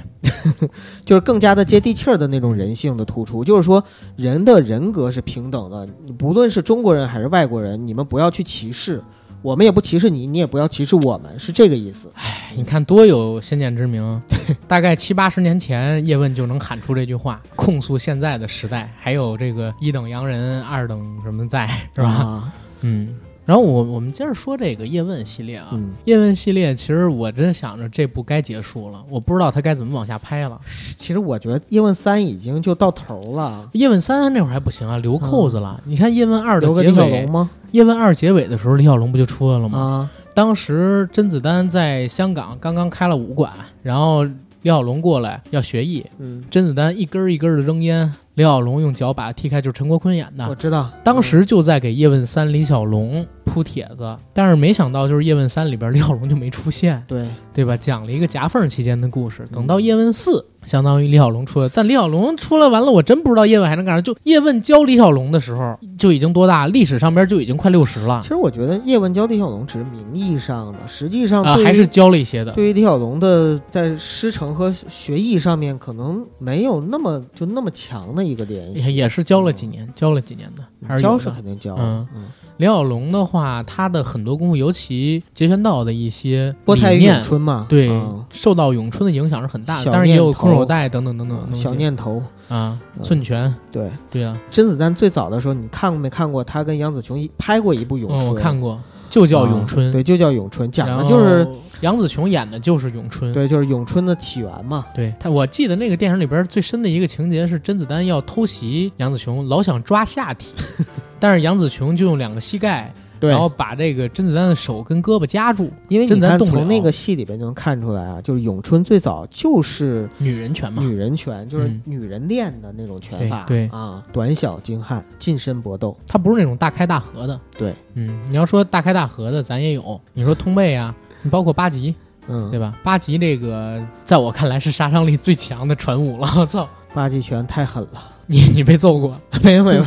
[1.03, 3.43] 就是更加的接地气儿的那种人性的突出。
[3.43, 3.83] 就是说，
[4.15, 9.01] 人的人格是平等的，不论是中国人还是外国人，你们不要去歧视。
[9.41, 12.11] 我们也不歧视你，你也不要歧视我们，是这个意思。
[12.13, 14.21] 哎你看多有先见之明。
[14.67, 21.65] 大概七八十年前，叶问就能喊出这句话，控诉现在的时代，还有这个一等洋人、二等什么在，
[21.95, 22.07] 是吧？
[22.07, 23.15] 啊，嗯。
[23.45, 30.59] 然后我我们接着说这个叶问系列啊，嗯，叶问系列其实我真想着这部该结束了，我不知道他该怎么往下拍了。
[30.97, 33.67] 其实我觉得《叶问三》已经就到头了。
[33.73, 35.81] 叶问三那会儿还不行啊，留扣子了。
[35.85, 37.49] 你看叶问二的留个结尾李小龙，吗？
[37.71, 39.79] 叶问二结尾的时候，李小龙不就出来了吗？
[39.79, 44.31] 啊，当时甄子丹在香港刚刚开了武馆，然后李
[44.65, 50.47] 小龙过来要学艺，嗯，甄子丹一根儿一根儿的扔烟，李小龙用脚把他踢开，就是陈国坤演的。
[50.47, 57.75] 我知道，当时就在给叶问三李小龙铺帖子，但是没想到就是叶问三里边李小龙就没出现，对，对吧？
[57.75, 59.45] 讲了一个夹缝期间的故事。
[59.51, 64.01] 等到叶问四，相当于李小龙出来，但李小龙出来完了，我真不知道叶问还能干啥。
[64.01, 66.67] 就叶问教李小龙的时候就已经多大？
[66.67, 72.53] 历史上边就已经快六十了其实我觉得叶问教李小龙只是名义上的，实际上啊，还是教了一些的。
[72.53, 78.85] 对于李小龙的在师承和学艺上面，可能没有那么就那么强的一个联系。
[78.85, 82.23] 也也是教了几年，教了几年的，还是有教的是肯定教，嗯嗯，
[82.61, 90.41] 李小龙的话，他的很多功夫，尤其截拳道的一些理念咏，春嘛，对，嗯受到咏春的影响是很大的，小当然也有头。
[90.41, 93.89] 空手带等等等等小念头，啊，嗯寸拳，对。
[94.11, 96.43] 对啊，甄子丹最早的时候，你看过没看过？
[96.43, 98.79] 他跟杨紫琼一拍过一部咏嗯，春，我看过，
[99.11, 101.47] 就叫咏春，啊对，就叫咏春，讲的就是
[101.81, 103.31] 杨紫琼演的就是咏春。
[103.33, 104.85] 对，就是咏春的起源嘛。
[104.95, 110.53] 对他，我记得那个电影里边最深的一个情节是甄子丹要偷袭杨紫琼，老想抓下体，
[111.19, 120.81] 但是杨紫琼就用两个膝盖，对然，后把这个甄子丹的手跟胳膊夹住，因为甄子丹从那个戏里边就能看出来啊，就是咏春最早就是女人拳嘛。
[120.81, 125.95] 女人拳，就是嗯女人练的那种拳法，对对啊，短小精悍，近身搏斗。
[126.07, 127.39] 他不是那种大开大合的。
[127.57, 129.99] 对，嗯，你要说大开大合的，咱也有。
[130.13, 131.93] 你说通背啊，你包括八极，
[132.27, 132.77] 嗯对，吧？
[132.83, 136.31] 八极这个，在我看来是杀伤力最强的传武了。
[136.37, 138.03] 我操，八极拳太狠了。
[138.27, 139.19] 你你被揍过？
[139.43, 139.85] 没 有没有，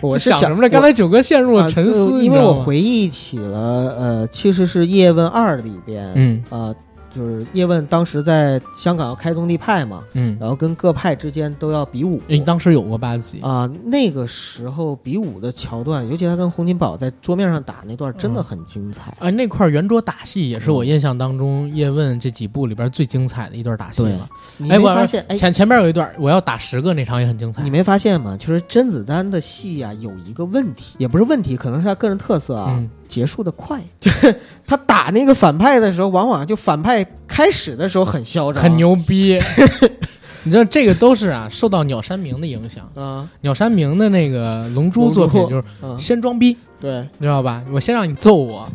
[0.00, 0.68] 我是想想什么呢？
[0.68, 6.74] 刚才九哥陷入了啊沉思，就因为我回忆起了，呃，其实是《叶问二》里边，嗯呃，
[7.14, 12.20] 就是叶问当时在香港要开宗立派嘛，嗯，然后跟各派之间都要比武。
[12.26, 13.40] 你当时有过八级？
[13.40, 19.14] 啊、那个时候比武的桥段，尤其他跟洪金宝在桌面上打那段，真的很精彩。
[19.20, 24.28] 啊，那块圆桌打戏也是我嗯印象当中叶问这几部里边最精彩的一段打戏对了。
[24.56, 25.24] 你哎，我没发现？
[25.28, 27.70] 哎，前前面有一段我要打十个那场也很精彩你。
[27.70, 28.36] 没发现吗？
[28.36, 33.80] 就是甄子丹的戏啊，有一个问题，也不是问题，可能是他个人特色啊，嗯，结束的快。
[34.00, 39.38] 就 是他打那个反派的时候，往往就反派开始的时候很嚣张，很牛逼。
[40.46, 42.86] 你知道这个都是啊，受到鸟山明的影响。
[42.94, 43.26] 啊。
[43.40, 47.62] 鸟山明的那个《龙珠》作品就是嗯，先装逼，对，你知道吧？
[47.72, 48.68] 我先让你揍我，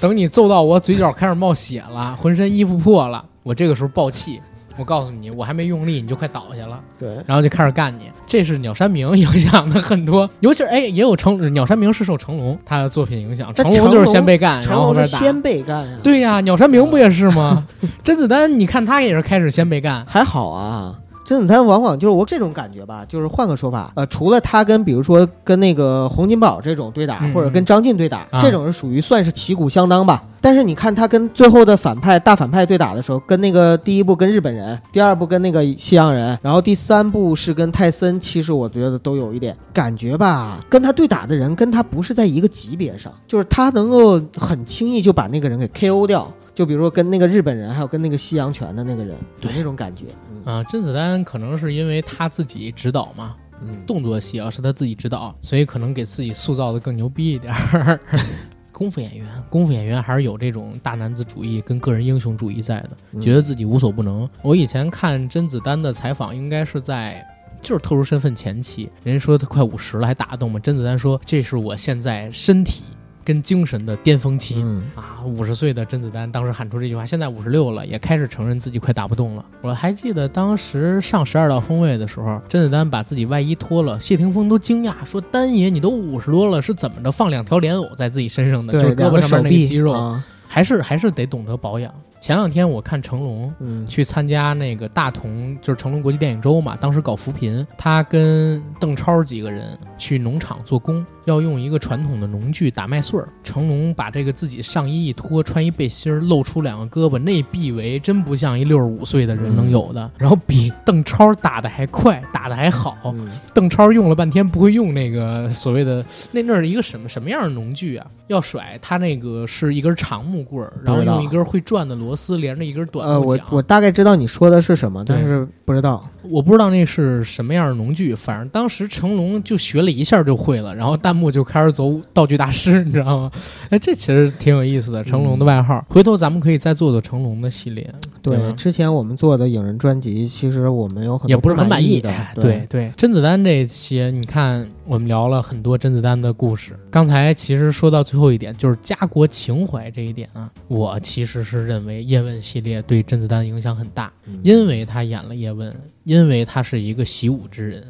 [0.00, 4.38] 等你揍到我嘴角开始冒血了，浑身衣服破了，我这个时候爆气。
[4.76, 8.10] 我告诉你，我还没用力，你就快倒下了，对，然后就开始干你。
[8.26, 15.10] 这是鸟山明 影响的很多，尤其是哎，也有成鸟山明是受成龙他的作品影响，成龙就是先被干，成然后后边打。
[15.10, 17.66] 龙是先被干呀。，对呀、鸟山明不也是吗？
[18.02, 20.98] 甄子丹，你看他也是开始先被干，还好啊。
[21.24, 30.22] 甄子丹往往就是我这种感觉吧，就是换个说法，呃，除了他跟比如说跟那个洪金宝这种对打，嗯或者跟张晋对打，啊这种是属于算是旗鼓相当吧。
[30.40, 46.30] 但是你看他跟最后的反派大反派对打的时候，跟那个第一部跟日本人，第二部跟那个西洋人，然后第三部是跟泰森，其实我觉得都有一点感觉吧，跟他对打的人跟他不是在一个级别上，就是他能够很轻易就把那个人给 KO 掉。
[46.54, 50.04] 就比如说跟那个日本人，还有跟那个西洋拳的那个人，有那种感觉。
[50.44, 57.98] 嗯啊，甄子丹可能是因为他自己指导嘛，嗯，动作戏啊是他自己指导，所以可能给自己塑造的更牛逼一点儿。
[58.72, 64.28] 功夫演员，功夫演员还是有这种大男子主义跟个人英雄主义在的，嗯觉得自己无所不能。
[64.42, 67.24] 我以前看甄子丹的采访，应该是在。
[67.62, 70.60] 就是特殊身份前期，人家说他快五十了还打得动吗？
[70.60, 72.84] 甄子丹说：“这是我现在身体
[73.24, 74.56] 跟精神的巅峰期。
[74.58, 79.44] 嗯啊，五十岁的甄子丹当时喊出这句话，现在五十六了，也开始承认自己快打不动了。
[79.62, 88.72] 我还记得当时上十二道锋位的时候，甄子丹把自己外衣脱了，谢霆锋都惊讶说：“丹爷，你都五十多了，是怎么着放两条莲藕在自己身上的？
[88.72, 91.92] 就是胳膊上面那个肌肉，啊，还是还是得懂得保养。”
[92.24, 103.28] 前两天我看成龙嗯去参加那个大同，就是成龙国际电影周嘛，当时搞扶贫，他跟邓超几个人去农场做工，要用一个传统的农具打麦穗儿。
[103.42, 110.10] 成龙把这个自己上衣一脱，穿一背心儿，露出两个胳膊，那臂围真不像一六十五岁的人能有的。
[110.16, 112.96] 然后比邓超打的还快，打的还好。
[113.12, 116.02] 嗯邓超用了半天不会用那个所谓的
[116.32, 118.06] 那那是一个什么什么样的农具啊？
[118.28, 123.20] 要甩他那个是一根长木棍儿，然后用一根会转的螺丝连着一根短呃。
[123.20, 126.08] 我我大概知道你说的是什么，但是不知道。
[126.30, 133.30] 我不知道那是什么样的农具，反正当时成龙就学了一下就会了，然后弹幕就开始走道具大师，你知道吗？
[133.68, 135.84] 哎，这其实挺有意思的，成龙的外号。
[135.88, 137.92] 回头咱们可以再做做成龙的系列，
[138.22, 142.10] 对，吧之前我们做的影人专辑，其实我们有很多也不是很满意的。
[142.10, 146.78] 哎对对对，甄子丹这一期，你看我们聊了很多甄子丹的故事。
[146.90, 154.12] 刚才其实说到最后一点，就是家国情怀这一点啊，我其实是认为叶问系列对甄子丹影响很大。
[154.26, 155.74] 嗯因为他演了叶问，
[156.04, 157.84] 因为他是一个习武之人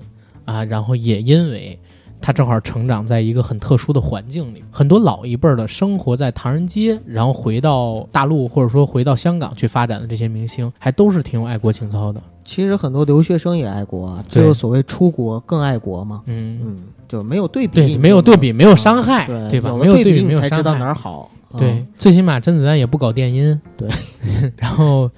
[0.45, 1.77] 啊，然后也因为
[2.25, 12.22] 他正好成长在一个很特殊的环境里，很多老一辈儿的生活在唐人街，然后回到大陆或者说回到香港去发展的这些明星，还都是挺有爱国情操的。
[12.43, 16.22] 其实很多留学生也爱国啊，只对有所谓出国更爱国嘛。
[16.25, 19.68] 嗯，嗯，就没有对比，对，没有对比，没有伤害，对对吧？
[19.68, 20.85] 有没有对比没有伤才知道哪害。
[20.87, 21.31] 儿好。
[21.55, 23.89] 啊对，，最起码甄子丹也不搞电音，对，
[24.59, 25.09] 然后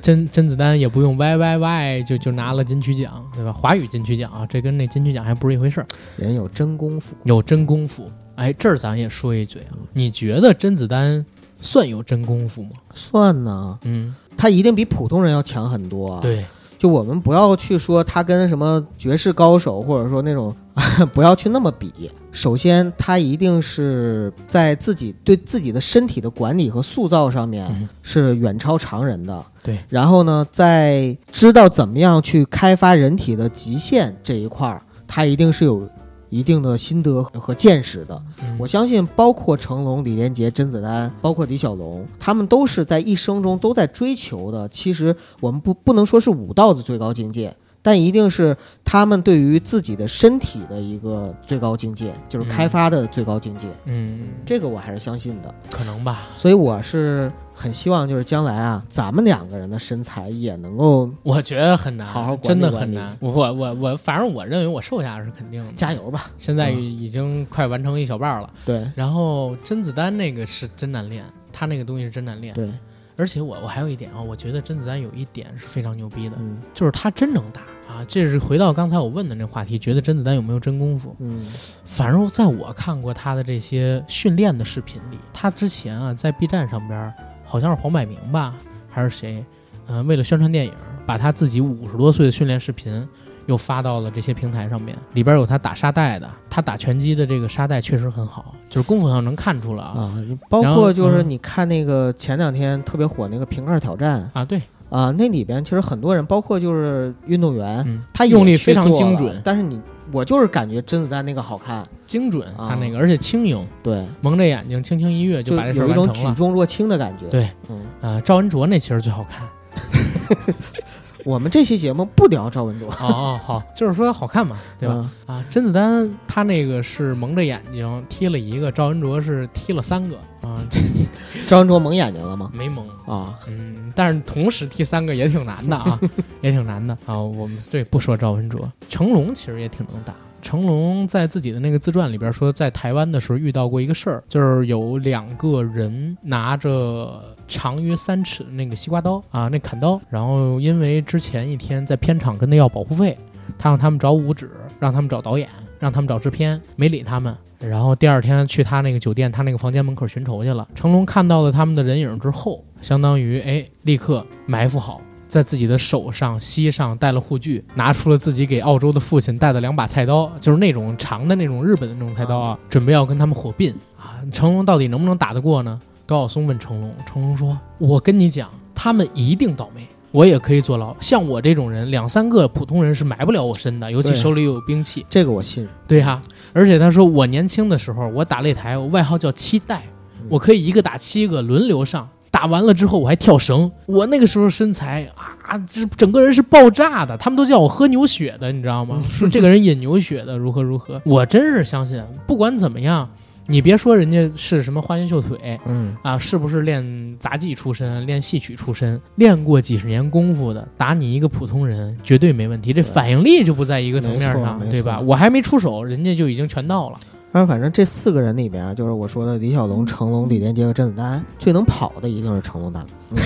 [0.00, 3.52] 甄甄子丹也不用 Y Y Y 就就拿了金曲奖，对吧？
[3.52, 5.86] 华语金曲奖啊，这跟那金曲奖还不是一回事儿。
[6.16, 7.14] 人有真功夫。
[7.24, 8.10] 有真功夫。
[8.36, 11.24] 哎，这儿咱也说一嘴啊，你觉得甄子丹
[11.60, 12.70] 算有真功夫吗？
[12.94, 16.46] 算呢，嗯，他一定比普通人要强很多啊。，对，
[16.78, 20.54] 就我们不要去说他跟什么绝世高手，或者说那种
[21.12, 22.10] 不要去那么比。
[22.30, 29.44] 首先，他一定是在自己对自己的身体的管理和塑造上面嗯是远超常人的。
[29.64, 35.88] 对，然后呢，在知道怎么样去开发人体的极限这一块儿，他一定是有
[36.30, 38.22] 一定的心得和见识的。
[38.42, 44.68] 嗯我相信，包括成龙、李连杰、甄子丹，包括李小龙，他们都是在一生中都在追求的。
[44.68, 53.68] 其实我们不不能说是武道的最高境界，但一定是他们对于自己的身体的一个最高境界，就是开发的最高境界。
[53.84, 55.54] 嗯，这个我还是相信的。
[55.70, 56.26] 可能吧。
[56.36, 63.16] 所以我是很希望，就是将来啊，咱们两个人的身材也能够我觉得很难，好好管理真的很难。
[63.18, 65.72] 我我我我，反正我认为我瘦下来是肯定的。
[65.72, 66.30] 加油吧。
[66.38, 68.48] 现在嗯已经快完成一小半了。
[68.64, 72.54] 对然后甄子丹那个是真难练，他那个东西是真难练。
[72.54, 72.70] 对，
[73.16, 77.62] 而且我我还有一点啊，我觉得甄子丹有一点是非常牛逼的，嗯就是他真能打
[77.92, 78.04] 啊。
[78.06, 81.16] 这是回到刚才我问的那话题，觉得甄子丹有没有真功夫？
[81.18, 81.44] 嗯
[81.84, 87.12] 反正在我看过他的这些训练的视频里，他之前啊在 B 站上边儿，
[87.48, 88.54] 好像是黄百鸣吧，
[88.90, 89.42] 还是谁，
[89.86, 90.72] 嗯、为了宣传电影，
[91.06, 93.08] 把他自己五十多岁的训练视频
[93.46, 100.14] 又发到了这些平台上面，里边有他打沙袋的，他打拳击的这个沙袋确实很好，就是功夫上能看出来啊啊，
[100.50, 101.30] 包括就是嗯。
[101.30, 104.60] 你看那个前两天特别火那个瓶盖挑战啊，对，
[104.90, 109.80] 啊，那里边其实很多人，包括就是运动员，嗯，他用力非常精准但是你
[110.12, 116.10] 我就是感觉甄子丹那个好看，精准，啊他那个而且轻盈，对，蒙着眼睛轻轻一跃就把这事儿有一种。
[116.12, 117.26] 举重若轻的感觉。
[117.26, 119.46] 对，嗯，啊，赵文卓那其实最好看。
[121.28, 124.94] 我们这期节目不聊赵文卓，哦哦，好，就是说好看嘛，对吧？
[125.28, 125.36] 嗯？
[125.36, 130.80] 啊，甄子丹他那个是蒙着眼睛踢了一个，赵文卓是踢了三个啊，这
[131.46, 132.50] 赵文卓蒙眼睛了吗？
[132.54, 136.00] 没蒙，啊，嗯，但是同时踢三个也挺难的啊，
[136.40, 137.20] 也挺难的啊。
[137.20, 140.14] 我们对不说赵文卓，成龙其实也挺能打。
[140.40, 153.16] 成龙在自己的那个自传里边说，在台湾的时候遇到过一个事儿，就是有两个人拿着长约三尺的那个西瓜刀啊，那砍刀，然后因为之前一天在片场跟他要保护费，
[153.58, 155.48] 他让他们找武指，让他们找导演，
[155.78, 157.34] 让他们找制片，没理他们。
[157.60, 160.68] 然后第二天去他那个酒店，他那个房间门口寻仇去了。
[160.76, 174.18] 成龙看到了他们的人影之后，相当于哎，立刻埋伏好，在自己的手上、膝上戴了护具，拿出了自己给澳洲的父亲带的两把菜刀，就是那种长的那种日本的那种菜刀啊，准备要跟他们火并啊。
[174.32, 175.80] 成龙到底能不能打得过呢？
[176.06, 185.04] 高晓松问成龙，成龙说：“我跟你讲，他们一定倒霉。”我也可以坐牢，像我这种人，两三个普通人是埋不了我身的，尤其手里有兵器。
[185.10, 185.68] 这个我信。
[185.86, 186.22] 对哈、
[186.54, 189.82] 而且他说我年轻的时候，我打擂台，我外号叫七代，
[190.22, 193.70] 嗯我可以一个打七个轮流上，打完了之后我还跳绳。
[193.86, 199.02] 我那个时候身材啊，这整个人是爆炸的，他们都叫我喝牛血的，你知道吗？
[199.08, 203.08] 说这个人饮牛血的如何如何，我真是相信，不管怎么样。
[203.50, 212.74] 你别说人家是什么花拳绣腿嗯，啊，是不是练杂技出身、练戏曲出身、练过几十年功夫的，打你一个普通人绝对没问题。
[212.74, 215.00] 这反应力就不在一个层面上对吧？
[215.00, 216.98] 我还没出手，人家就已经全到了。
[217.38, 223.16] 但是反正这四个人里边啊，就是我说的李小龙、成龙、李连杰和甄子丹，最能跑的一定是成龙大哥。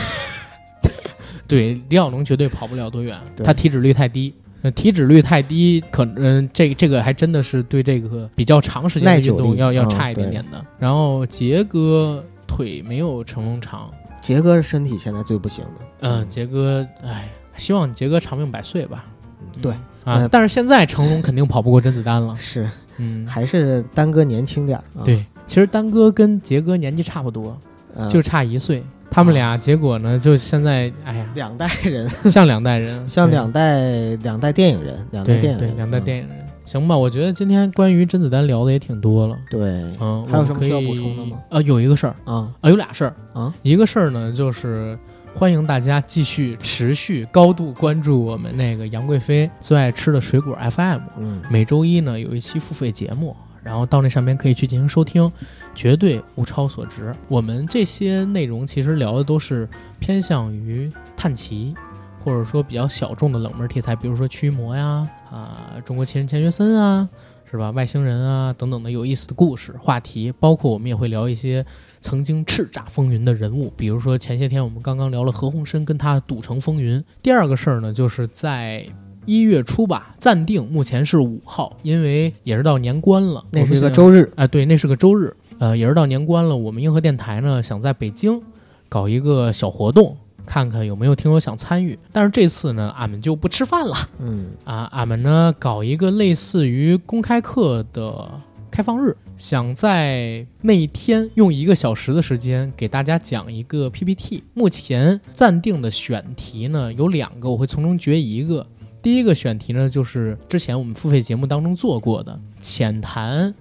[1.48, 4.34] 对，李小龙绝对跑不了多远，他体脂率太低。
[4.60, 10.62] 呃，体脂率太低，可能、这这个还真的是对这个比较长时间的运动要要嗯差一点点的。
[10.78, 13.90] 然后杰哥腿没有成龙长，
[14.20, 15.86] 杰哥是身体现在最不行的。
[16.00, 19.06] 嗯，杰哥，哎，希望杰哥长命百岁吧。
[19.06, 19.72] 嗯对
[20.04, 22.36] 啊呃，但是现在成龙肯定跑不过甄子丹了。
[22.36, 24.84] 是，嗯，还是丹哥年轻点儿。
[24.98, 27.56] 啊、对，其实丹哥跟杰哥年纪差不多，
[27.96, 28.82] 嗯，就差一岁。
[29.10, 36.38] 他们俩结果呢，就现在，哎呀，两代人， 像两代人， 像两代两代电影人，两代电影两代电影人。
[36.64, 39.36] 行吧，我觉得今天关于甄子丹聊的也挺多了。
[39.50, 41.36] 对嗯，还有什么需要补充的吗？
[41.50, 43.52] 呃，有一个事儿啊啊，有俩事儿啊。
[43.62, 44.96] 一个事儿呢，就是
[45.34, 51.00] 欢迎大家继续持续高度关注我们那个杨贵妃最爱吃的水果 FM。
[51.18, 55.30] 嗯每周一呢有一期付费节目，然后到那上面可以去进行收听，
[55.74, 57.12] 绝对物超所值。
[57.26, 59.68] 我们这些内容其实聊的都是
[59.98, 61.74] 偏向于探奇，
[62.20, 67.08] 或者说比较小众的冷门题材，比如说驱魔呀、啊中国奇人钱学森啊，
[67.50, 67.70] 是吧？
[67.72, 71.66] 外星人啊等等的有意思的故事话题，包括我们也会聊一些。
[72.02, 77.02] 曾经叱咤风云的人物，比如说前些天我们刚刚聊了何鸿燊跟他赌城风云。
[77.22, 78.84] 第二个事儿呢，就是在
[79.24, 83.44] 一月初吧，暂定目前是五号，因为也是到年关了。
[83.52, 86.56] 那是个周日，啊，对，那是个周日，呃，也是到年关了。
[86.56, 88.42] 我们硬核电台呢想在北京
[88.88, 91.96] 搞一个小活动看看有没有听友想参与。
[92.10, 98.28] 但是这次呢，俺们就不吃饭了嗯啊，俺们呢搞一个类似于公开课的
[98.72, 104.44] 开放日，想在那一天用一个小时的时间给大家讲一个 PPT。
[104.54, 108.64] 目前暂定的选题呢有两个，我会从中决一个。
[109.02, 113.52] 第一个选题呢，就是之前我们付费节目当中做过的浅谈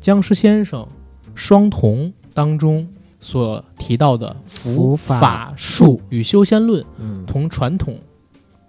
[0.00, 0.88] 僵尸先生
[1.34, 2.88] 双瞳当中
[3.20, 8.00] 所提到的伏伏法法术与修仙论嗯同传统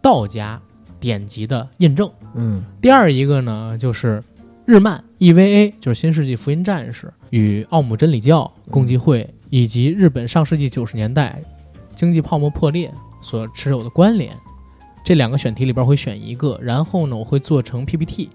[0.02, 0.62] 道家
[1.00, 2.12] 典籍的印证。
[2.36, 4.22] 嗯第二一个呢，就是
[4.66, 11.42] 日漫 EVA，就是《新世纪福音战士》与奥姆真理教共济会以及日本上世纪九十年代
[11.94, 12.90] 经济泡沫破裂
[13.22, 14.34] 所持有的关联。
[15.04, 18.30] 这两个选题里边会选一个，然后呢，我会做成 PPT，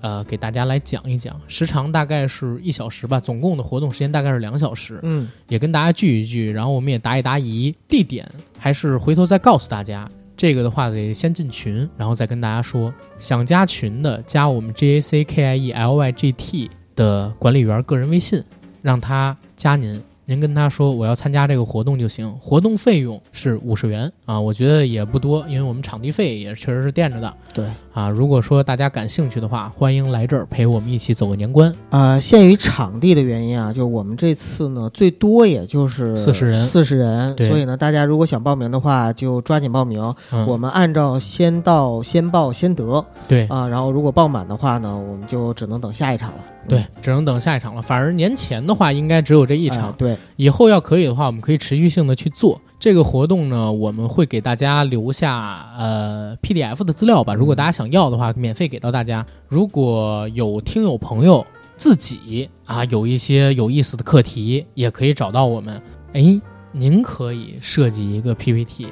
[0.00, 4.98] 呃，给大家来讲一讲，时长大概是一小时吧，总共的活动时间大概是两小时。
[5.02, 7.74] 嗯也跟大家聚一聚，然后我们也答一答疑。
[7.86, 8.26] 地点
[8.58, 10.08] 还是回头再告诉大家。
[10.40, 12.90] 这个的话得先进群，然后再跟大家说。
[13.18, 18.42] 想加群的，加我们 J A C K I E L Y G T 的管理员个人微信，
[18.80, 20.02] 让他加您。
[20.24, 27.66] 您跟他说我要参加这个活动就行，活动费用是五十元啊，我觉得也不多，因为我们场地费也确实是垫着的对。
[27.92, 28.08] 啊。
[28.08, 31.72] 如果说大家感兴趣的话，欢迎来这儿陪我们一起走个年关。
[31.90, 40.14] 呃，限于场地的原因啊，就我们这次呢，最多也就是四十人四十人，所以呢，大家如果想报名的话，就抓紧报名。
[40.32, 46.38] 嗯，我们按照先到先报先得对啊，然后如果报满的话呢，我们就只能等下一场了。
[46.68, 47.80] 对，只能等下一场了。
[47.80, 49.92] 反而年前的话，应该只有这一一场。
[49.96, 53.70] 对，以后要可以的话，我们可以持续性的去做这个活动呢。
[53.70, 59.24] 我们会给大家留下呃 PDF 的资料吧，如果大家想要的话，免费给到大家。
[59.46, 61.46] 如果有听友朋友
[61.76, 65.80] 自己啊有一些有意思的课题，也可以找到我们。
[66.14, 66.40] 哎，
[66.72, 68.88] 您可以设计一个 PPT，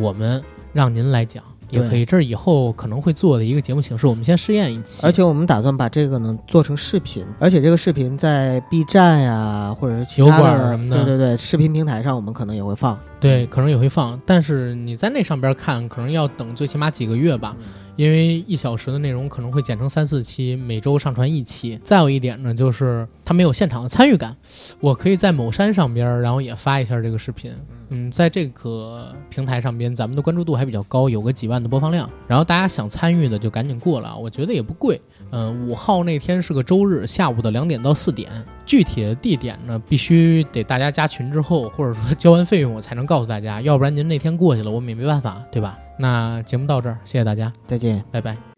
[0.00, 0.42] 我们
[0.72, 1.44] 让您来讲。
[1.70, 4.06] 也可以，这是以后可能会做的一个节目形式。
[4.06, 12.98] 我们先试验一期，而且我们打算把这个呢做成视频，而且这个视频在 B 站呀，或者是其他油管的什么的对对对，视频平台上我们可能也会放。
[13.18, 17.56] 对，可能也会放，但是你在那上边看，可能要等最起码几个月吧，
[17.96, 21.80] 因为一小时的内容可能会剪成三四期，每周上传一期。
[21.82, 24.36] 再有一点呢，就是它没有现场的参与感。
[24.80, 27.52] 我可以在某山上边，然后也发一下这个视频。
[27.88, 32.10] 嗯，在这个平台上边，咱们的关注度还比较高，有个几万的播放量。
[32.26, 35.00] 然后大家想参与的就赶紧过来，我觉得也不贵。
[35.30, 38.30] 嗯，五号那天是个周日，下午的两点到四点。
[38.64, 43.62] 具体的地点呢，必须得大家加群之后，或者说交完费用，我才能告诉大家。
[43.62, 45.78] 要不然您那天过去了，我们也没办法，对吧？
[45.98, 48.04] 那节目到这儿，谢谢大家，再见。
[48.10, 48.55] 拜拜。